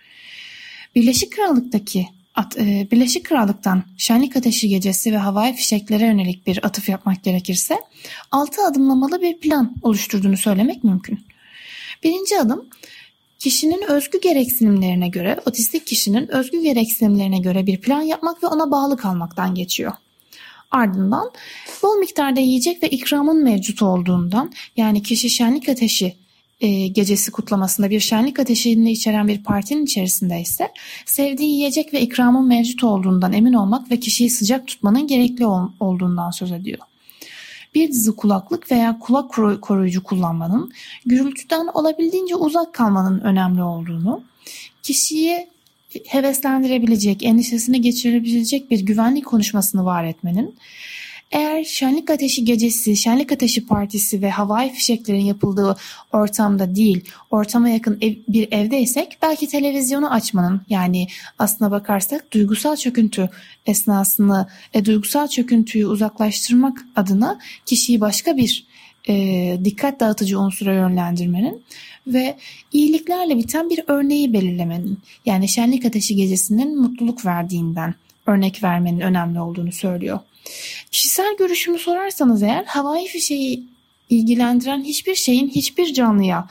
Birleşik 0.97 1.31
Krallık'taki 1.31 2.07
e, 2.57 2.87
Birleşik 2.91 3.25
Krallık'tan 3.25 3.83
şenlik 3.97 4.35
ateşi 4.35 4.69
gecesi 4.69 5.13
ve 5.13 5.17
havai 5.17 5.53
fişeklere 5.53 6.05
yönelik 6.05 6.47
bir 6.47 6.65
atıf 6.65 6.89
yapmak 6.89 7.23
gerekirse 7.23 7.77
altı 8.31 8.61
adımlamalı 8.61 9.21
bir 9.21 9.37
plan 9.37 9.75
oluşturduğunu 9.81 10.37
söylemek 10.37 10.83
mümkün. 10.83 11.19
Birinci 12.03 12.39
adım 12.39 12.65
kişinin 13.39 13.81
özgü 13.87 14.21
gereksinimlerine 14.21 15.07
göre, 15.07 15.39
otistik 15.45 15.87
kişinin 15.87 16.27
özgü 16.27 16.61
gereksinimlerine 16.61 17.39
göre 17.39 17.65
bir 17.65 17.81
plan 17.81 18.01
yapmak 18.01 18.43
ve 18.43 18.47
ona 18.47 18.71
bağlı 18.71 18.97
kalmaktan 18.97 19.55
geçiyor. 19.55 19.91
Ardından 20.71 21.31
bol 21.83 21.97
miktarda 21.97 22.39
yiyecek 22.39 22.83
ve 22.83 22.89
ikramın 22.89 23.43
mevcut 23.43 23.81
olduğundan 23.81 24.53
yani 24.77 25.03
kişi 25.03 25.29
şenlik 25.29 25.69
ateşi 25.69 26.15
e, 26.61 26.87
gecesi 26.87 27.31
kutlamasında 27.31 27.89
bir 27.89 27.99
şenlik 27.99 28.39
ateşini 28.39 28.91
içeren 28.91 29.27
bir 29.27 29.43
partinin 29.43 29.85
içerisinde 29.85 30.41
ise 30.41 30.71
sevdiği 31.05 31.51
yiyecek 31.51 31.93
ve 31.93 32.01
ikramın 32.01 32.47
mevcut 32.47 32.83
olduğundan 32.83 33.33
emin 33.33 33.53
olmak 33.53 33.91
ve 33.91 33.99
kişiyi 33.99 34.29
sıcak 34.29 34.67
tutmanın 34.67 35.07
gerekli 35.07 35.45
ol, 35.45 35.69
olduğundan 35.79 36.31
söz 36.31 36.51
ediyor. 36.51 36.79
Bir 37.75 37.87
dizi 37.87 38.15
kulaklık 38.15 38.71
veya 38.71 38.99
kulak 38.99 39.33
koruyucu 39.61 40.03
kullanmanın, 40.03 40.71
gürültüden 41.05 41.67
olabildiğince 41.73 42.35
uzak 42.35 42.73
kalmanın 42.73 43.19
önemli 43.19 43.63
olduğunu, 43.63 44.23
kişiyi 44.83 45.47
heveslendirebilecek, 46.07 47.23
endişesini 47.23 47.81
geçirebilecek 47.81 48.71
bir 48.71 48.79
güvenlik 48.79 49.25
konuşmasını 49.25 49.85
var 49.85 50.03
etmenin, 50.03 50.55
Eğer 51.31 51.63
şenlik 51.63 52.09
ateşi 52.09 52.45
gecesi, 52.45 52.97
şenlik 52.97 53.31
ateşi 53.31 53.65
partisi 53.67 54.21
ve 54.21 54.29
havai 54.29 54.73
fişeklerin 54.73 55.25
yapıldığı 55.25 55.77
ortamda 56.13 56.75
değil, 56.75 57.03
ortama 57.31 57.69
yakın 57.69 57.97
ev, 58.01 58.13
bir 58.27 58.51
evdeysek 58.51 59.17
belki 59.21 59.47
televizyonu 59.47 60.13
açmanın 60.13 60.61
yani 60.69 61.07
aslına 61.39 61.71
bakarsak 61.71 62.33
duygusal 62.33 62.75
çöküntü 62.75 63.29
esnasını, 63.65 64.47
e, 64.73 64.85
duygusal 64.85 65.27
çöküntüyü 65.27 65.85
uzaklaştırmak 65.85 66.85
adına 66.95 67.39
kişiyi 67.65 68.01
başka 68.01 68.37
bir 68.37 68.65
e, 69.09 69.57
dikkat 69.63 69.99
dağıtıcı 69.99 70.39
unsura 70.39 70.73
yönlendirmenin 70.73 71.63
ve 72.07 72.37
iyiliklerle 72.73 73.37
biten 73.37 73.69
bir 73.69 73.79
örneği 73.87 74.33
belirlemenin 74.33 74.99
yani 75.25 75.47
şenlik 75.47 75.85
ateşi 75.85 76.15
gecesinin 76.15 76.81
mutluluk 76.81 77.25
verdiğinden 77.25 77.93
örnek 78.25 78.63
vermenin 78.63 78.99
önemli 78.99 79.39
olduğunu 79.39 79.71
söylüyor. 79.71 80.19
Kişisel 80.91 81.37
görüşümü 81.37 81.79
sorarsanız 81.79 82.43
eğer 82.43 82.63
havai 82.65 83.05
fişeği 83.05 83.67
ilgilendiren 84.09 84.83
hiçbir 84.83 85.15
şeyin 85.15 85.49
hiçbir 85.49 85.93
canlıya 85.93 86.47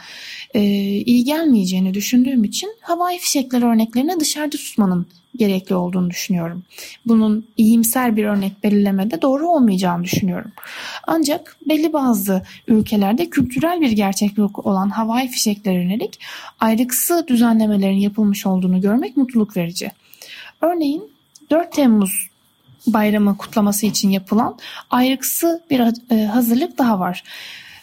e, 0.54 0.60
iyi 1.06 1.24
gelmeyeceğini 1.24 1.94
düşündüğüm 1.94 2.44
için 2.44 2.70
havai 2.80 3.18
fişekler 3.18 3.62
örneklerini 3.62 4.20
dışarıda 4.20 4.56
tutmanın 4.56 5.06
gerekli 5.36 5.74
olduğunu 5.74 6.10
düşünüyorum. 6.10 6.62
Bunun 7.06 7.46
iyimser 7.56 8.16
bir 8.16 8.24
örnek 8.24 8.64
belirlemede 8.64 9.22
doğru 9.22 9.48
olmayacağını 9.48 10.04
düşünüyorum. 10.04 10.52
Ancak 11.06 11.56
belli 11.68 11.92
bazı 11.92 12.42
ülkelerde 12.68 13.30
kültürel 13.30 13.80
bir 13.80 13.90
gerçeklik 13.90 14.66
olan 14.66 14.90
havai 14.90 15.28
fişekler 15.28 15.72
yönelik 15.72 16.20
ayrıksı 16.60 17.24
düzenlemelerin 17.28 18.00
yapılmış 18.00 18.46
olduğunu 18.46 18.80
görmek 18.80 19.16
mutluluk 19.16 19.56
verici. 19.56 19.90
Örneğin 20.60 21.10
4 21.50 21.72
Temmuz 21.72 22.28
bayramı 22.86 23.36
kutlaması 23.36 23.86
için 23.86 24.10
yapılan 24.10 24.58
ayrıksı 24.90 25.62
bir 25.70 25.80
e, 26.10 26.26
hazırlık 26.26 26.78
daha 26.78 27.00
var. 27.00 27.24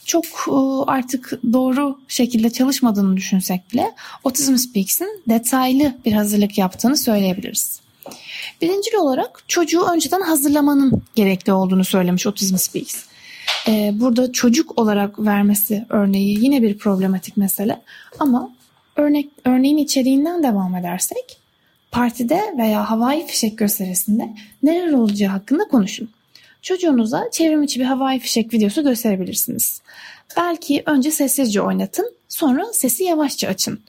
Çok 0.06 0.26
e, 0.26 0.52
artık 0.88 1.40
doğru 1.54 2.00
şekilde 2.08 2.50
çalışmadığını 2.50 3.18
düşünsek 3.18 3.74
bile 3.74 3.92
Autism 4.24 4.56
Speaks'in 4.56 5.22
detaylı 5.30 5.96
bir 6.06 6.14
hazırlık 6.14 6.58
yaptığını 6.58 6.98
söyleyebiliriz. 6.98 7.82
Birincil 8.62 8.96
olarak 8.96 9.44
çocuğu 9.48 9.84
önceden 9.84 10.22
hazırlamanın 10.22 11.02
gerekli 11.16 11.54
olduğunu 11.54 11.86
söylemiş 11.86 12.26
Autism 12.26 12.58
Speaks. 12.58 13.06
E, 13.68 13.92
burada 13.94 14.32
çocuk 14.32 14.80
olarak 14.80 15.20
vermesi 15.20 15.86
örneği 15.90 16.44
yine 16.44 16.62
bir 16.62 16.78
problematik 16.78 17.38
mesele 17.38 17.82
ama 18.20 18.50
örnek 18.96 19.30
örneğin 19.46 19.78
içeriğinden 19.78 20.44
devam 20.44 20.76
edersek 20.76 21.43
partide 21.94 22.56
veya 22.58 22.90
havai 22.90 23.28
fişek 23.28 23.58
gösterisinde 23.58 24.30
neler 24.64 24.94
olacağı 24.94 25.32
hakkında 25.32 25.64
konuşun. 25.64 26.10
Çocuğunuza 26.62 27.24
çevrim 27.32 27.64
içi 27.64 27.80
bir 27.80 27.86
havai 27.86 28.20
fişek 28.20 28.54
videosu 28.54 28.84
gösterebilirsiniz. 28.84 29.82
Belki 30.38 30.84
önce 30.86 31.12
sessizce 31.12 31.62
oynatın, 31.62 32.14
sonra 32.30 32.66
sesi 32.74 33.04
yavaşça 33.04 33.48
açın. 33.48 33.80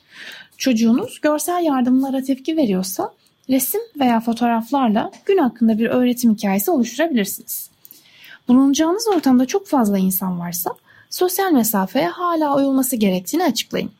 Çocuğunuz 0.57 1.21
görsel 1.21 1.65
yardımlara 1.65 2.23
tepki 2.23 2.57
veriyorsa 2.57 3.11
resim 3.51 3.81
veya 3.99 4.21
fotoğraflarla 4.21 5.11
gün 5.27 5.39
hakkında 5.39 5.79
bir 5.79 5.87
öğretim 5.87 6.35
hikayesi 6.35 6.71
oluşturabilirsiniz. 6.71 7.71
Bulunacağınız 8.49 9.09
ortamda 9.09 9.47
çok 9.47 9.67
fazla 9.67 9.99
insan 9.99 10.41
varsa 10.41 10.71
sosyal 11.11 11.53
mesafeye 11.53 12.09
hala 12.09 12.57
uyulması 12.57 12.97
gerektiğini 12.97 13.45
açıklayın. 13.45 13.91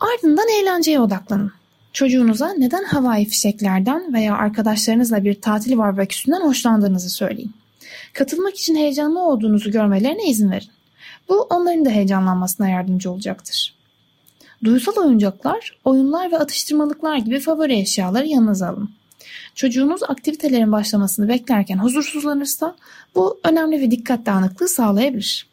Ardından 0.00 0.48
eğlenceye 0.48 1.00
odaklanın. 1.00 1.52
Çocuğunuza 1.94 2.54
neden 2.58 2.84
havai 2.84 3.24
fişeklerden 3.24 4.14
veya 4.14 4.36
arkadaşlarınızla 4.36 5.24
bir 5.24 5.40
tatil 5.40 5.78
barbeküsünden 5.78 6.40
hoşlandığınızı 6.40 7.10
söyleyin. 7.10 7.52
Katılmak 8.12 8.56
için 8.56 8.76
heyecanlı 8.76 9.22
olduğunuzu 9.22 9.70
görmelerine 9.70 10.28
izin 10.28 10.50
verin. 10.50 10.68
Bu 11.28 11.40
onların 11.40 11.84
da 11.84 11.90
heyecanlanmasına 11.90 12.68
yardımcı 12.68 13.10
olacaktır. 13.10 13.74
Duysal 14.64 14.96
oyuncaklar, 14.96 15.78
oyunlar 15.84 16.32
ve 16.32 16.38
atıştırmalıklar 16.38 17.16
gibi 17.16 17.40
favori 17.40 17.80
eşyaları 17.80 18.26
yanınıza 18.26 18.68
alın. 18.68 18.90
Çocuğunuz 19.54 20.02
aktivitelerin 20.02 20.72
başlamasını 20.72 21.28
beklerken 21.28 21.78
huzursuzlanırsa 21.78 22.76
bu 23.14 23.40
önemli 23.44 23.80
bir 23.80 23.90
dikkat 23.90 24.26
dağınıklığı 24.26 24.68
sağlayabilir. 24.68 25.46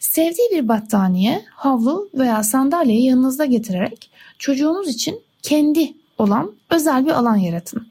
Sevdiği 0.00 0.48
bir 0.52 0.68
battaniye, 0.68 1.44
havlu 1.54 2.10
veya 2.14 2.42
sandalyeyi 2.42 3.04
yanınızda 3.04 3.44
getirerek 3.44 4.10
çocuğunuz 4.38 4.88
için 4.88 5.20
kendi 5.42 5.94
olan 6.18 6.52
özel 6.70 7.06
bir 7.06 7.10
alan 7.10 7.36
yaratın. 7.36 7.88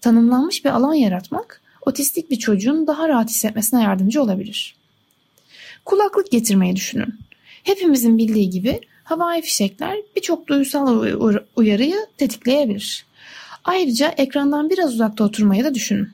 Tanımlanmış 0.00 0.64
bir 0.64 0.70
alan 0.70 0.94
yaratmak 0.94 1.60
otistik 1.86 2.30
bir 2.30 2.36
çocuğun 2.36 2.86
daha 2.86 3.08
rahat 3.08 3.30
hissetmesine 3.30 3.82
yardımcı 3.82 4.22
olabilir. 4.22 4.76
Kulaklık 5.84 6.30
getirmeyi 6.30 6.76
düşünün. 6.76 7.14
Hepimizin 7.62 8.18
bildiği 8.18 8.50
gibi 8.50 8.80
havai 9.04 9.42
fişekler 9.42 9.96
birçok 10.16 10.46
duysal 10.46 11.04
uyarıyı 11.56 11.96
tetikleyebilir. 12.16 13.06
Ayrıca 13.64 14.08
ekrandan 14.08 14.70
biraz 14.70 14.94
uzakta 14.94 15.24
oturmayı 15.24 15.64
da 15.64 15.74
düşünün. 15.74 16.08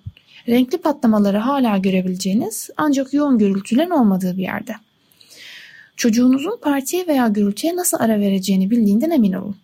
Renkli 0.49 0.79
patlamaları 0.79 1.39
hala 1.39 1.79
görebileceğiniz 1.79 2.71
ancak 2.77 3.15
yoğun 3.15 3.39
gürültülerin 3.39 3.91
olmadığı 3.91 4.37
bir 4.37 4.43
yerde. 4.43 4.75
Çocuğunuzun 5.97 6.59
partiye 6.62 7.07
veya 7.07 7.29
gürültüye 7.29 7.77
nasıl 7.77 7.97
ara 8.01 8.21
vereceğini 8.21 8.71
bildiğinden 8.71 9.11
emin 9.11 9.33
olun. 9.33 9.57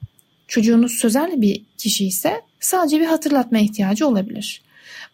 Çocuğunuz 0.53 0.93
sözel 0.93 1.43
bir 1.43 1.63
kişi 1.79 2.07
ise 2.07 2.41
sadece 2.61 3.01
bir 3.01 3.07
hatırlatma 3.07 3.59
ihtiyacı 3.59 4.09
olabilir. 4.09 4.63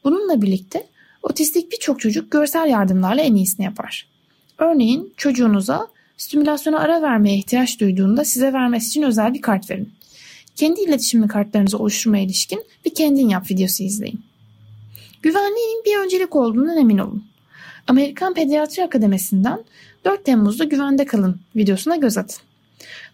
Bununla 0.05 0.43
birlikte 0.43 0.87
otistik 1.23 1.73
birçok 1.73 2.01
çocuk 2.01 2.31
görsel 2.31 2.69
yardımlarla 2.69 3.23
en 3.23 3.35
iyisini 3.35 3.65
yapar. 3.67 4.09
Örneğin 4.59 5.15
çocuğunuza 5.17 5.89
stimülasyona 6.17 6.79
ara 6.79 7.03
vermeye 7.03 7.37
ihtiyaç 7.37 7.81
duyduğunda 7.81 8.25
size 8.25 8.53
vermesi 8.53 8.89
için 8.89 9.03
özel 9.03 9.35
bir 9.35 9.41
kart 9.41 9.71
verin. 9.71 9.93
Kendi 10.57 10.81
iletişim 10.81 11.29
kartlarınızı 11.29 11.79
oluşturmaya 11.79 12.25
ilişkin 12.25 12.65
bir 12.85 12.95
kendin 12.95 13.29
yap 13.29 13.51
videosu 13.51 13.83
izleyin. 13.83 14.21
Güvenliğin 15.23 15.83
bir 15.87 16.05
öncelik 16.05 16.37
olduğundan 16.37 16.79
emin 16.79 16.99
olun. 16.99 17.25
Amerikan 17.87 18.35
Pediatri 18.35 18.85
Akademisi'nden 18.85 19.65
4 20.05 20.25
Temmuz'da 20.25 20.65
güvende 20.65 21.05
kalın 21.05 21.41
videosuna 21.57 21.97
göz 21.97 22.19
atın. 22.19 22.48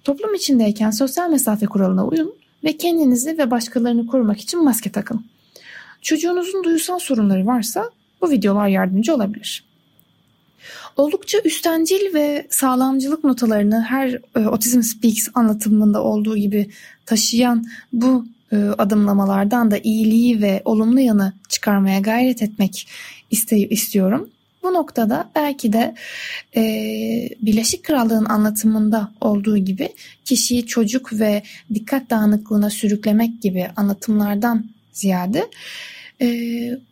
Toplum 0.04 0.34
içindeyken 0.34 0.90
sosyal 0.90 1.30
mesafe 1.30 1.66
kuralına 1.66 2.06
uyun 2.06 2.34
ve 2.64 2.76
kendinizi 2.76 3.38
ve 3.38 3.50
başkalarını 3.50 4.06
korumak 4.06 4.40
için 4.40 4.64
maske 4.64 4.92
takın. 4.92 5.24
Çocuğunuzun 6.02 6.64
duysal 6.64 6.98
sorunları 6.98 7.46
varsa 7.46 7.90
bu 8.20 8.30
videolar 8.30 8.68
yardımcı 8.68 9.14
olabilir. 9.14 9.64
Oldukça 10.96 11.38
üstencil 11.44 12.14
ve 12.14 12.46
sağlamcılık 12.50 13.24
notalarını 13.24 13.82
her 13.82 14.08
e, 14.36 14.44
Autism 14.44 14.82
Speaks 14.82 15.28
anlatımında 15.34 16.02
olduğu 16.02 16.36
gibi 16.36 16.70
taşıyan 17.06 17.66
bu 17.92 18.26
e, 18.52 18.56
adımlamalardan 18.56 19.70
da 19.70 19.78
iyiliği 19.78 20.42
ve 20.42 20.62
olumlu 20.64 21.00
yanı 21.00 21.32
çıkarmaya 21.48 22.00
gayret 22.00 22.42
etmek 22.42 22.88
iste- 23.30 23.68
istiyorum. 23.68 24.30
Bu 24.64 24.74
noktada 24.74 25.30
belki 25.34 25.72
de 25.72 25.94
e, 26.56 26.62
Birleşik 27.42 27.84
Krallığın 27.84 28.24
anlatımında 28.24 29.12
olduğu 29.20 29.56
gibi 29.56 29.88
kişiyi 30.24 30.66
çocuk 30.66 31.12
ve 31.12 31.42
dikkat 31.74 32.10
dağınıklığına 32.10 32.70
sürüklemek 32.70 33.42
gibi 33.42 33.68
anlatımlardan 33.76 34.64
ziyade 34.92 35.50
e, 36.22 36.28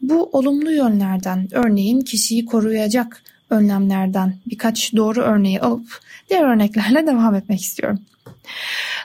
bu 0.02 0.30
olumlu 0.32 0.72
yönlerden 0.72 1.48
örneğin 1.52 2.00
kişiyi 2.00 2.44
koruyacak 2.44 3.22
önlemlerden 3.50 4.34
birkaç 4.46 4.96
doğru 4.96 5.20
örneği 5.20 5.60
alıp 5.60 5.86
diğer 6.30 6.44
örneklerle 6.44 7.06
devam 7.06 7.34
etmek 7.34 7.60
istiyorum. 7.60 8.00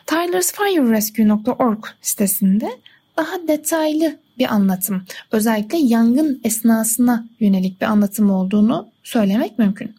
TylersFireRescue.org 0.05 1.85
sitesinde 2.01 2.69
daha 3.17 3.47
detaylı 3.47 4.17
bir 4.39 4.53
anlatım, 4.53 5.03
özellikle 5.31 5.77
yangın 5.77 6.41
esnasına 6.43 7.25
yönelik 7.39 7.81
bir 7.81 7.85
anlatım 7.85 8.31
olduğunu 8.31 8.87
söylemek 9.03 9.59
mümkün. 9.59 9.95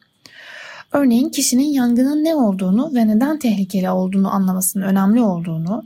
Örneğin 0.92 1.28
kişinin 1.28 1.72
yangının 1.72 2.24
ne 2.24 2.34
olduğunu 2.34 2.94
ve 2.94 3.08
neden 3.08 3.38
tehlikeli 3.38 3.90
olduğunu 3.90 4.34
anlamasının 4.34 4.84
önemli 4.84 5.20
olduğunu, 5.20 5.84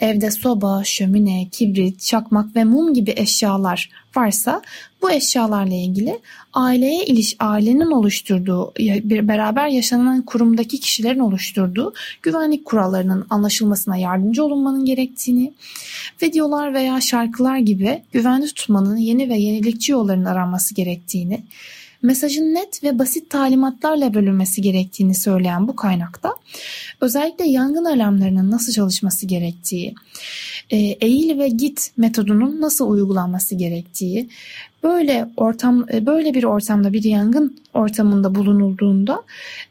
evde 0.00 0.30
soba, 0.30 0.84
şömine, 0.84 1.48
kibrit, 1.52 2.00
çakmak 2.00 2.56
ve 2.56 2.64
mum 2.64 2.94
gibi 2.94 3.14
eşyalar 3.16 3.90
varsa 4.16 4.62
bu 5.02 5.10
eşyalarla 5.10 5.74
ilgili 5.74 6.18
aileye 6.52 7.04
iliş 7.04 7.36
ailenin 7.38 7.90
oluşturduğu 7.90 8.72
bir 8.78 9.28
beraber 9.28 9.68
yaşanan 9.68 10.22
kurumdaki 10.22 10.80
kişilerin 10.80 11.18
oluşturduğu 11.18 11.94
güvenlik 12.22 12.64
kurallarının 12.64 13.26
anlaşılmasına 13.30 13.96
yardımcı 13.96 14.44
olunmanın 14.44 14.84
gerektiğini, 14.84 15.52
videolar 16.22 16.74
veya 16.74 17.00
şarkılar 17.00 17.58
gibi 17.58 18.02
güvenli 18.12 18.46
tutmanın 18.46 18.96
yeni 18.96 19.28
ve 19.28 19.36
yenilikçi 19.36 19.92
yolların 19.92 20.24
aranması 20.24 20.74
gerektiğini, 20.74 21.44
mesajın 22.04 22.54
net 22.54 22.82
ve 22.84 22.98
basit 22.98 23.30
talimatlarla 23.30 24.14
bölünmesi 24.14 24.62
gerektiğini 24.62 25.14
söyleyen 25.14 25.68
bu 25.68 25.76
kaynakta 25.76 26.34
özellikle 27.00 27.44
yangın 27.46 27.84
alarmlarının 27.84 28.50
nasıl 28.50 28.72
çalışması 28.72 29.26
gerektiği, 29.26 29.94
e, 30.70 30.76
eğil 30.76 31.38
ve 31.38 31.48
git 31.48 31.90
metodunun 31.96 32.60
nasıl 32.60 32.90
uygulanması 32.90 33.54
gerektiği, 33.54 34.28
böyle 34.82 35.28
ortam 35.36 35.86
e, 35.92 36.06
böyle 36.06 36.34
bir 36.34 36.44
ortamda 36.44 36.92
bir 36.92 37.04
yangın 37.04 37.58
ortamında 37.74 38.34
bulunulduğunda 38.34 39.22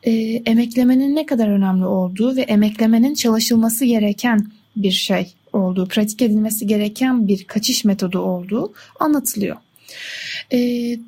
e, 0.03 0.11
emeklemenin 0.45 1.15
ne 1.15 1.25
kadar 1.25 1.47
önemli 1.47 1.85
olduğu 1.85 2.35
ve 2.35 2.41
emeklemenin 2.41 3.13
çalışılması 3.13 3.85
gereken 3.85 4.47
bir 4.75 4.91
şey 4.91 5.33
olduğu, 5.53 5.87
pratik 5.87 6.21
edilmesi 6.21 6.67
gereken 6.67 7.27
bir 7.27 7.43
kaçış 7.43 7.85
metodu 7.85 8.19
olduğu 8.19 8.73
anlatılıyor. 8.99 9.57
Ee, 10.51 10.58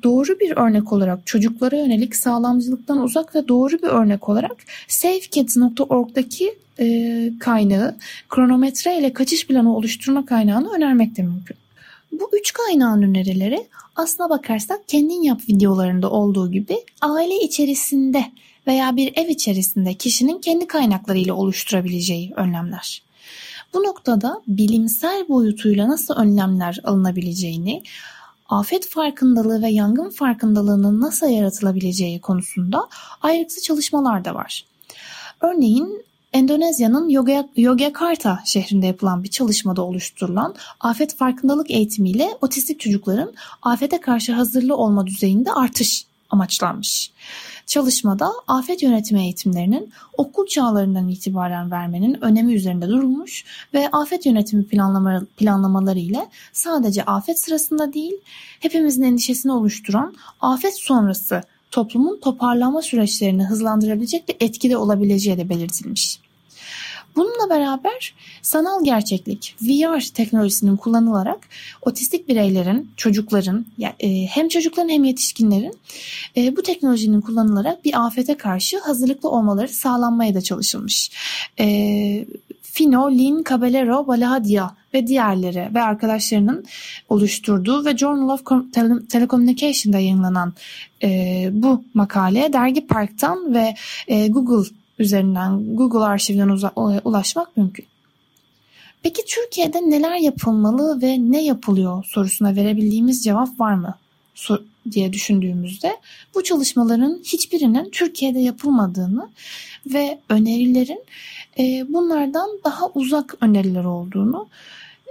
doğru 0.02 0.40
bir 0.40 0.56
örnek 0.56 0.92
olarak 0.92 1.26
çocuklara 1.26 1.76
yönelik 1.76 2.16
sağlamcılıktan 2.16 3.02
uzak 3.02 3.34
ve 3.34 3.48
doğru 3.48 3.72
bir 3.72 3.88
örnek 3.88 4.28
olarak 4.28 4.56
safekids.org'daki 4.88 6.58
e, 6.78 7.32
kaynağı 7.40 7.96
kronometre 8.28 8.98
ile 8.98 9.12
kaçış 9.12 9.46
planı 9.46 9.76
oluşturma 9.76 10.26
kaynağını 10.26 10.70
önermek 10.72 11.16
de 11.16 11.22
mümkün. 11.22 11.56
Bu 12.12 12.30
üç 12.32 12.52
kaynağın 12.52 13.02
önerileri 13.02 13.66
aslına 13.96 14.30
bakarsak 14.30 14.88
kendin 14.88 15.22
yap 15.22 15.40
videolarında 15.48 16.10
olduğu 16.10 16.50
gibi 16.50 16.76
aile 17.00 17.40
içerisinde 17.40 18.24
veya 18.66 18.96
bir 18.96 19.12
ev 19.16 19.28
içerisinde 19.28 19.94
kişinin 19.94 20.40
kendi 20.40 20.66
kaynaklarıyla 20.66 21.34
oluşturabileceği 21.34 22.32
önlemler. 22.36 23.02
Bu 23.74 23.84
noktada 23.84 24.42
bilimsel 24.46 25.28
boyutuyla 25.28 25.88
nasıl 25.88 26.14
önlemler 26.14 26.80
alınabileceğini, 26.84 27.82
afet 28.48 28.88
farkındalığı 28.88 29.62
ve 29.62 29.68
yangın 29.68 30.10
farkındalığının 30.10 31.00
nasıl 31.00 31.26
yaratılabileceği 31.26 32.20
konusunda 32.20 32.88
ayrıksı 33.22 33.62
çalışmalar 33.62 34.24
da 34.24 34.34
var. 34.34 34.64
Örneğin 35.40 36.06
Endonezya'nın 36.32 37.08
Yogyakarta 37.56 38.40
şehrinde 38.44 38.86
yapılan 38.86 39.24
bir 39.24 39.28
çalışmada 39.28 39.82
oluşturulan 39.82 40.54
afet 40.80 41.16
farkındalık 41.16 41.70
eğitimiyle 41.70 42.28
otistik 42.40 42.80
çocukların 42.80 43.32
afete 43.62 44.00
karşı 44.00 44.32
hazırlı 44.32 44.76
olma 44.76 45.06
düzeyinde 45.06 45.52
artış 45.52 46.04
amaçlanmış. 46.30 47.10
Çalışmada 47.66 48.32
afet 48.48 48.82
yönetimi 48.82 49.22
eğitimlerinin 49.22 49.92
okul 50.16 50.46
çağlarından 50.46 51.08
itibaren 51.08 51.70
vermenin 51.70 52.24
önemi 52.24 52.54
üzerinde 52.54 52.88
durulmuş 52.88 53.44
ve 53.74 53.88
afet 53.92 54.26
yönetimi 54.26 54.66
planlama, 54.66 55.22
planlamaları 55.36 55.98
ile 55.98 56.26
sadece 56.52 57.04
afet 57.04 57.40
sırasında 57.40 57.92
değil, 57.92 58.14
hepimizin 58.60 59.02
endişesini 59.02 59.52
oluşturan 59.52 60.14
afet 60.40 60.78
sonrası 60.78 61.42
toplumun 61.70 62.20
toparlanma 62.20 62.82
süreçlerini 62.82 63.44
hızlandırabilecek 63.44 64.28
bir 64.28 64.36
etkide 64.40 64.76
olabileceği 64.76 65.38
de 65.38 65.48
belirtilmiş. 65.48 66.25
Bununla 67.16 67.50
beraber 67.50 68.14
sanal 68.42 68.84
gerçeklik, 68.84 69.56
VR 69.62 70.10
teknolojisinin 70.14 70.76
kullanılarak 70.76 71.38
otistik 71.82 72.28
bireylerin, 72.28 72.90
çocukların, 72.96 73.66
e, 74.00 74.26
hem 74.26 74.48
çocukların 74.48 74.88
hem 74.88 75.04
yetişkinlerin 75.04 75.74
e, 76.36 76.56
bu 76.56 76.62
teknolojinin 76.62 77.20
kullanılarak 77.20 77.84
bir 77.84 78.06
afete 78.06 78.36
karşı 78.36 78.78
hazırlıklı 78.78 79.30
olmaları 79.30 79.68
sağlanmaya 79.68 80.34
da 80.34 80.40
çalışılmış. 80.40 81.10
E, 81.60 82.26
Fino, 82.62 83.10
Lin, 83.10 83.44
Caballero, 83.48 84.06
Balahadia 84.06 84.70
ve 84.94 85.06
diğerleri 85.06 85.74
ve 85.74 85.82
arkadaşlarının 85.82 86.64
oluşturduğu 87.08 87.84
ve 87.84 87.96
Journal 87.96 88.28
of 88.28 88.72
Telecommunication'da 89.10 89.98
yayınlanan 89.98 90.54
e, 91.02 91.48
bu 91.52 91.84
makale 91.94 92.52
Dergi 92.52 92.86
Park'tan 92.86 93.54
ve 93.54 93.74
e, 94.08 94.28
Google 94.28 94.70
üzerinden 94.98 95.76
Google 95.76 96.04
arşivinden 96.04 96.68
ulaşmak 97.04 97.56
mümkün. 97.56 97.86
Peki 99.02 99.22
Türkiye'de 99.26 99.78
neler 99.78 100.16
yapılmalı 100.16 101.02
ve 101.02 101.16
ne 101.18 101.44
yapılıyor 101.44 102.04
sorusuna 102.04 102.56
verebildiğimiz 102.56 103.24
cevap 103.24 103.60
var 103.60 103.74
mı 103.74 103.94
diye 104.92 105.12
düşündüğümüzde 105.12 105.96
bu 106.34 106.42
çalışmaların 106.42 107.20
hiçbirinin 107.24 107.90
Türkiye'de 107.90 108.38
yapılmadığını 108.38 109.28
ve 109.86 110.18
önerilerin 110.28 111.04
e, 111.58 111.84
bunlardan 111.88 112.48
daha 112.64 112.88
uzak 112.94 113.34
öneriler 113.40 113.84
olduğunu 113.84 114.48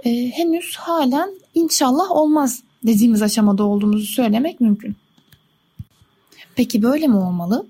e, 0.04 0.30
henüz 0.30 0.76
halen 0.76 1.30
inşallah 1.54 2.10
olmaz 2.10 2.62
dediğimiz 2.86 3.22
aşamada 3.22 3.64
olduğumuzu 3.64 4.06
söylemek 4.06 4.60
mümkün. 4.60 4.96
Peki 6.54 6.82
böyle 6.82 7.06
mi 7.06 7.16
olmalı? 7.16 7.66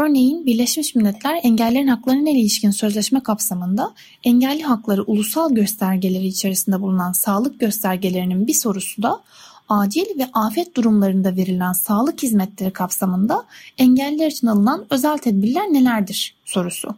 Örneğin 0.00 0.46
Birleşmiş 0.46 0.94
Milletler 0.94 1.40
Engellerin 1.42 1.86
Haklarına 1.86 2.30
ilişkin 2.30 2.70
sözleşme 2.70 3.22
kapsamında 3.22 3.94
engelli 4.24 4.62
hakları 4.62 5.02
ulusal 5.02 5.54
göstergeleri 5.54 6.26
içerisinde 6.26 6.80
bulunan 6.80 7.12
sağlık 7.12 7.60
göstergelerinin 7.60 8.46
bir 8.46 8.54
sorusu 8.54 9.02
da 9.02 9.20
acil 9.68 10.18
ve 10.18 10.28
afet 10.34 10.76
durumlarında 10.76 11.36
verilen 11.36 11.72
sağlık 11.72 12.22
hizmetleri 12.22 12.70
kapsamında 12.72 13.44
engelliler 13.78 14.26
için 14.26 14.46
alınan 14.46 14.86
özel 14.90 15.18
tedbirler 15.18 15.66
nelerdir 15.72 16.34
sorusu. 16.44 16.96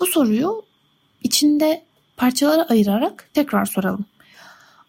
Bu 0.00 0.06
soruyu 0.06 0.62
içinde 1.22 1.82
parçalara 2.16 2.62
ayırarak 2.62 3.30
tekrar 3.34 3.64
soralım. 3.64 4.04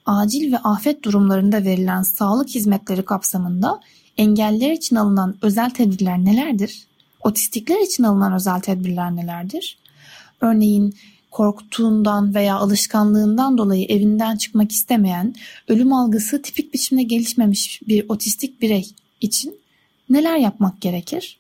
Acil 0.05 0.51
ve 0.51 0.57
afet 0.57 1.03
durumlarında 1.03 1.63
verilen 1.63 2.01
sağlık 2.01 2.49
hizmetleri 2.49 3.05
kapsamında 3.05 3.79
engelliler 4.17 4.71
için 4.71 4.95
alınan 4.95 5.35
özel 5.41 5.69
tedbirler 5.69 6.17
nelerdir? 6.17 6.88
Otistikler 7.23 7.79
için 7.79 8.03
alınan 8.03 8.34
özel 8.34 8.60
tedbirler 8.60 9.15
nelerdir? 9.15 9.77
Örneğin 10.41 10.95
korktuğundan 11.32 12.36
veya 12.36 12.55
alışkanlığından 12.55 13.58
dolayı 13.58 13.86
evinden 13.86 14.38
çıkmak 14.38 14.71
istemeyen, 14.71 15.36
ölüm 15.67 15.93
algısı 15.93 16.41
tipik 16.41 16.73
biçimde 16.73 17.03
gelişmemiş 17.03 17.82
bir 17.88 18.10
otistik 18.10 18.62
birey 18.62 18.91
için 19.21 19.55
neler 20.10 20.38
yapmak 20.38 20.82
gerekir? 20.82 21.39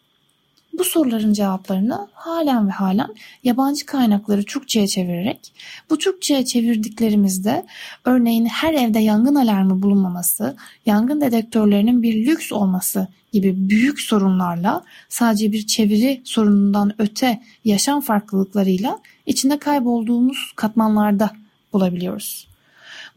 Bu 0.73 0.83
soruların 0.83 1.33
cevaplarını 1.33 2.07
halen 2.13 2.67
ve 2.67 2.71
halen 2.71 3.15
yabancı 3.43 3.85
kaynakları 3.85 4.43
Türkçe'ye 4.43 4.87
çevirerek, 4.87 5.53
bu 5.89 5.97
Türkçe'ye 5.97 6.45
çevirdiklerimizde 6.45 7.65
örneğin 8.05 8.45
her 8.45 8.73
evde 8.73 8.99
yangın 8.99 9.35
alarmı 9.35 9.81
bulunmaması, 9.81 10.55
yangın 10.85 11.21
dedektörlerinin 11.21 12.03
bir 12.03 12.25
lüks 12.25 12.51
olması 12.51 13.07
gibi 13.31 13.69
büyük 13.69 14.01
sorunlarla 14.01 14.83
sadece 15.09 15.51
bir 15.51 15.67
çeviri 15.67 16.21
sorunundan 16.23 16.93
öte 16.97 17.41
yaşam 17.65 18.01
farklılıklarıyla 18.01 18.99
içinde 19.25 19.59
kaybolduğumuz 19.59 20.53
katmanlarda 20.55 21.31
bulabiliyoruz. 21.73 22.47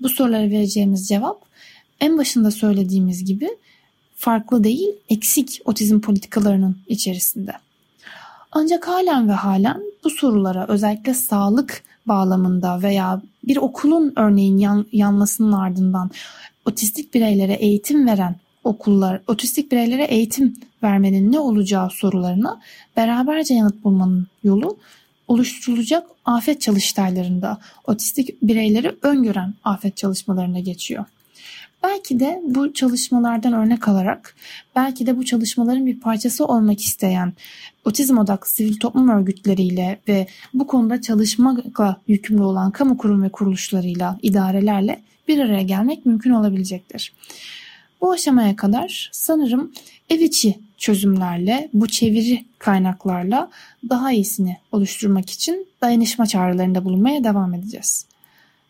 Bu 0.01 0.09
sorulara 0.09 0.51
vereceğimiz 0.51 1.09
cevap 1.09 1.43
en 2.01 2.19
başında 2.19 2.51
söylediğimiz 2.51 3.25
gibi 3.25 3.49
farklı 4.17 4.65
değil 4.65 4.89
eksik 5.09 5.61
otizm 5.65 6.01
politikalarının 6.01 6.79
içerisinde. 6.87 7.53
Ancak 8.53 8.89
halen 8.89 9.29
ve 9.29 9.33
halen 9.33 9.83
bu 10.05 10.11
sorulara 10.11 10.67
özellikle 10.69 11.15
sağlık 11.15 11.83
bağlamında 12.07 12.83
veya 12.83 13.23
bir 13.45 13.57
okulun 13.57 14.13
örneğin 14.17 14.59
yan, 14.59 14.87
yanmasının 14.93 15.53
ardından 15.53 16.11
otistik 16.65 17.15
bireylere 17.15 17.53
eğitim 17.53 18.07
veren 18.07 18.37
okullar, 18.65 19.21
otistik 19.27 19.73
bireylere 19.73 20.05
eğitim 20.05 20.57
vermenin 20.83 21.33
ne 21.33 21.39
olacağı 21.39 21.91
sorularına 21.91 22.61
beraberce 22.97 23.55
yanıt 23.55 23.85
bulmanın 23.85 24.27
yolu 24.45 24.79
oluşturulacak 25.29 26.07
afet 26.25 26.61
çalıştaylarında 26.61 27.59
otistik 27.85 28.43
bireyleri 28.43 28.97
öngören 29.03 29.55
afet 29.65 29.97
çalışmalarına 29.97 30.61
geçiyor. 30.61 31.05
Belki 31.83 32.21
de 32.21 32.43
bu 32.45 32.73
çalışmalardan 32.73 33.53
örnek 33.53 33.89
alarak, 33.89 34.37
belki 34.77 35.07
de 35.07 35.17
bu 35.17 35.25
çalışmaların 35.25 35.87
bir 35.87 36.01
parçası 36.01 36.47
olmak 36.47 36.81
isteyen 36.81 37.33
otizm 37.85 38.19
odaklı 38.19 38.51
sivil 38.51 38.79
toplum 38.79 39.09
örgütleriyle 39.09 40.01
ve 40.09 40.27
bu 40.55 40.67
konuda 40.67 41.01
çalışmakla 41.01 41.97
yükümlü 42.09 42.43
olan 42.43 42.71
kamu 42.71 42.99
kurum 42.99 43.23
ve 43.23 43.29
kuruluşlarıyla, 43.29 44.19
idarelerle 44.23 45.03
bir 45.29 45.39
araya 45.39 45.63
gelmek 45.63 46.07
mümkün 46.07 46.31
olabilecektir. 46.31 47.13
Bu 48.03 48.13
aşamaya 48.13 48.57
kadar 48.57 49.11
sanırım 49.13 49.73
ev 50.11 50.21
içi 50.21 50.59
çözümlerle, 50.79 51.69
bu 51.73 51.89
çeviri 51.89 52.45
kaynaklarla 52.59 53.51
daha 53.89 54.13
iyisini 54.13 54.57
oluşturmak 54.73 55.31
için 55.31 55.67
dayanışma 55.83 56.27
çağrılarında 56.27 56.85
bulunmaya 56.85 57.25
devam 57.25 57.55
edeceğiz. 57.55 58.07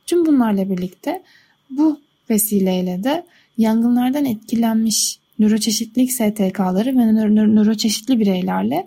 Tüm 0.06 0.26
bunlarla 0.26 0.70
birlikte 0.70 1.22
bu 1.70 2.00
vesileyle 2.30 3.04
de 3.04 3.26
yangınlardan 3.58 4.24
etkilenmiş 4.24 5.18
nöroçeşitlilik 5.38 6.12
STK'ları 6.12 6.96
ve 6.96 7.12
nöroçeşitli 7.32 8.20
bireylerle 8.20 8.86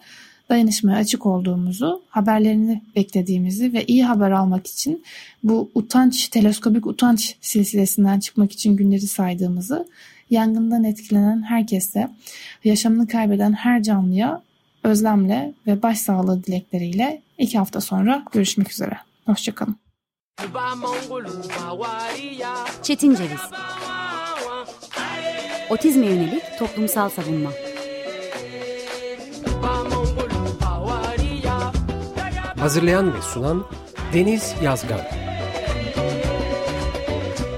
dayanışmaya 0.50 0.98
açık 0.98 1.26
olduğumuzu, 1.26 2.02
haberlerini 2.10 2.82
beklediğimizi 2.96 3.74
ve 3.74 3.86
iyi 3.86 4.04
haber 4.04 4.32
almak 4.32 4.68
için 4.68 5.04
bu 5.44 5.72
utanç, 5.76 6.28
teleskopik 6.28 6.88
utanç 6.88 7.36
silsilesinden 7.42 8.20
çıkmak 8.20 8.52
için 8.52 8.76
günleri 8.76 9.08
saydığımızı 9.08 9.86
yangından 10.30 10.84
etkilenen 10.84 11.44
herkese, 11.44 12.10
yaşamını 12.64 13.08
kaybeden 13.08 13.54
her 13.54 13.84
canlıya 13.84 14.42
özlemle 14.84 15.54
ve 15.68 15.82
başsağlığı 15.82 16.44
dilekleriyle 16.44 17.22
iki 17.38 17.58
hafta 17.58 17.82
sonra 17.82 18.24
görüşmek 18.32 18.72
üzere. 18.72 18.98
Hoşçakalın. 19.26 19.78
Çetin 22.84 23.16
Ceviz 23.16 23.42
Otizme 25.70 26.06
yönelik 26.06 26.44
toplumsal 26.60 27.10
savunma 27.10 27.52
Hazırlayan 32.60 33.14
ve 33.14 33.22
sunan 33.22 33.66
Deniz 34.14 34.56
Yazgan. 34.64 35.25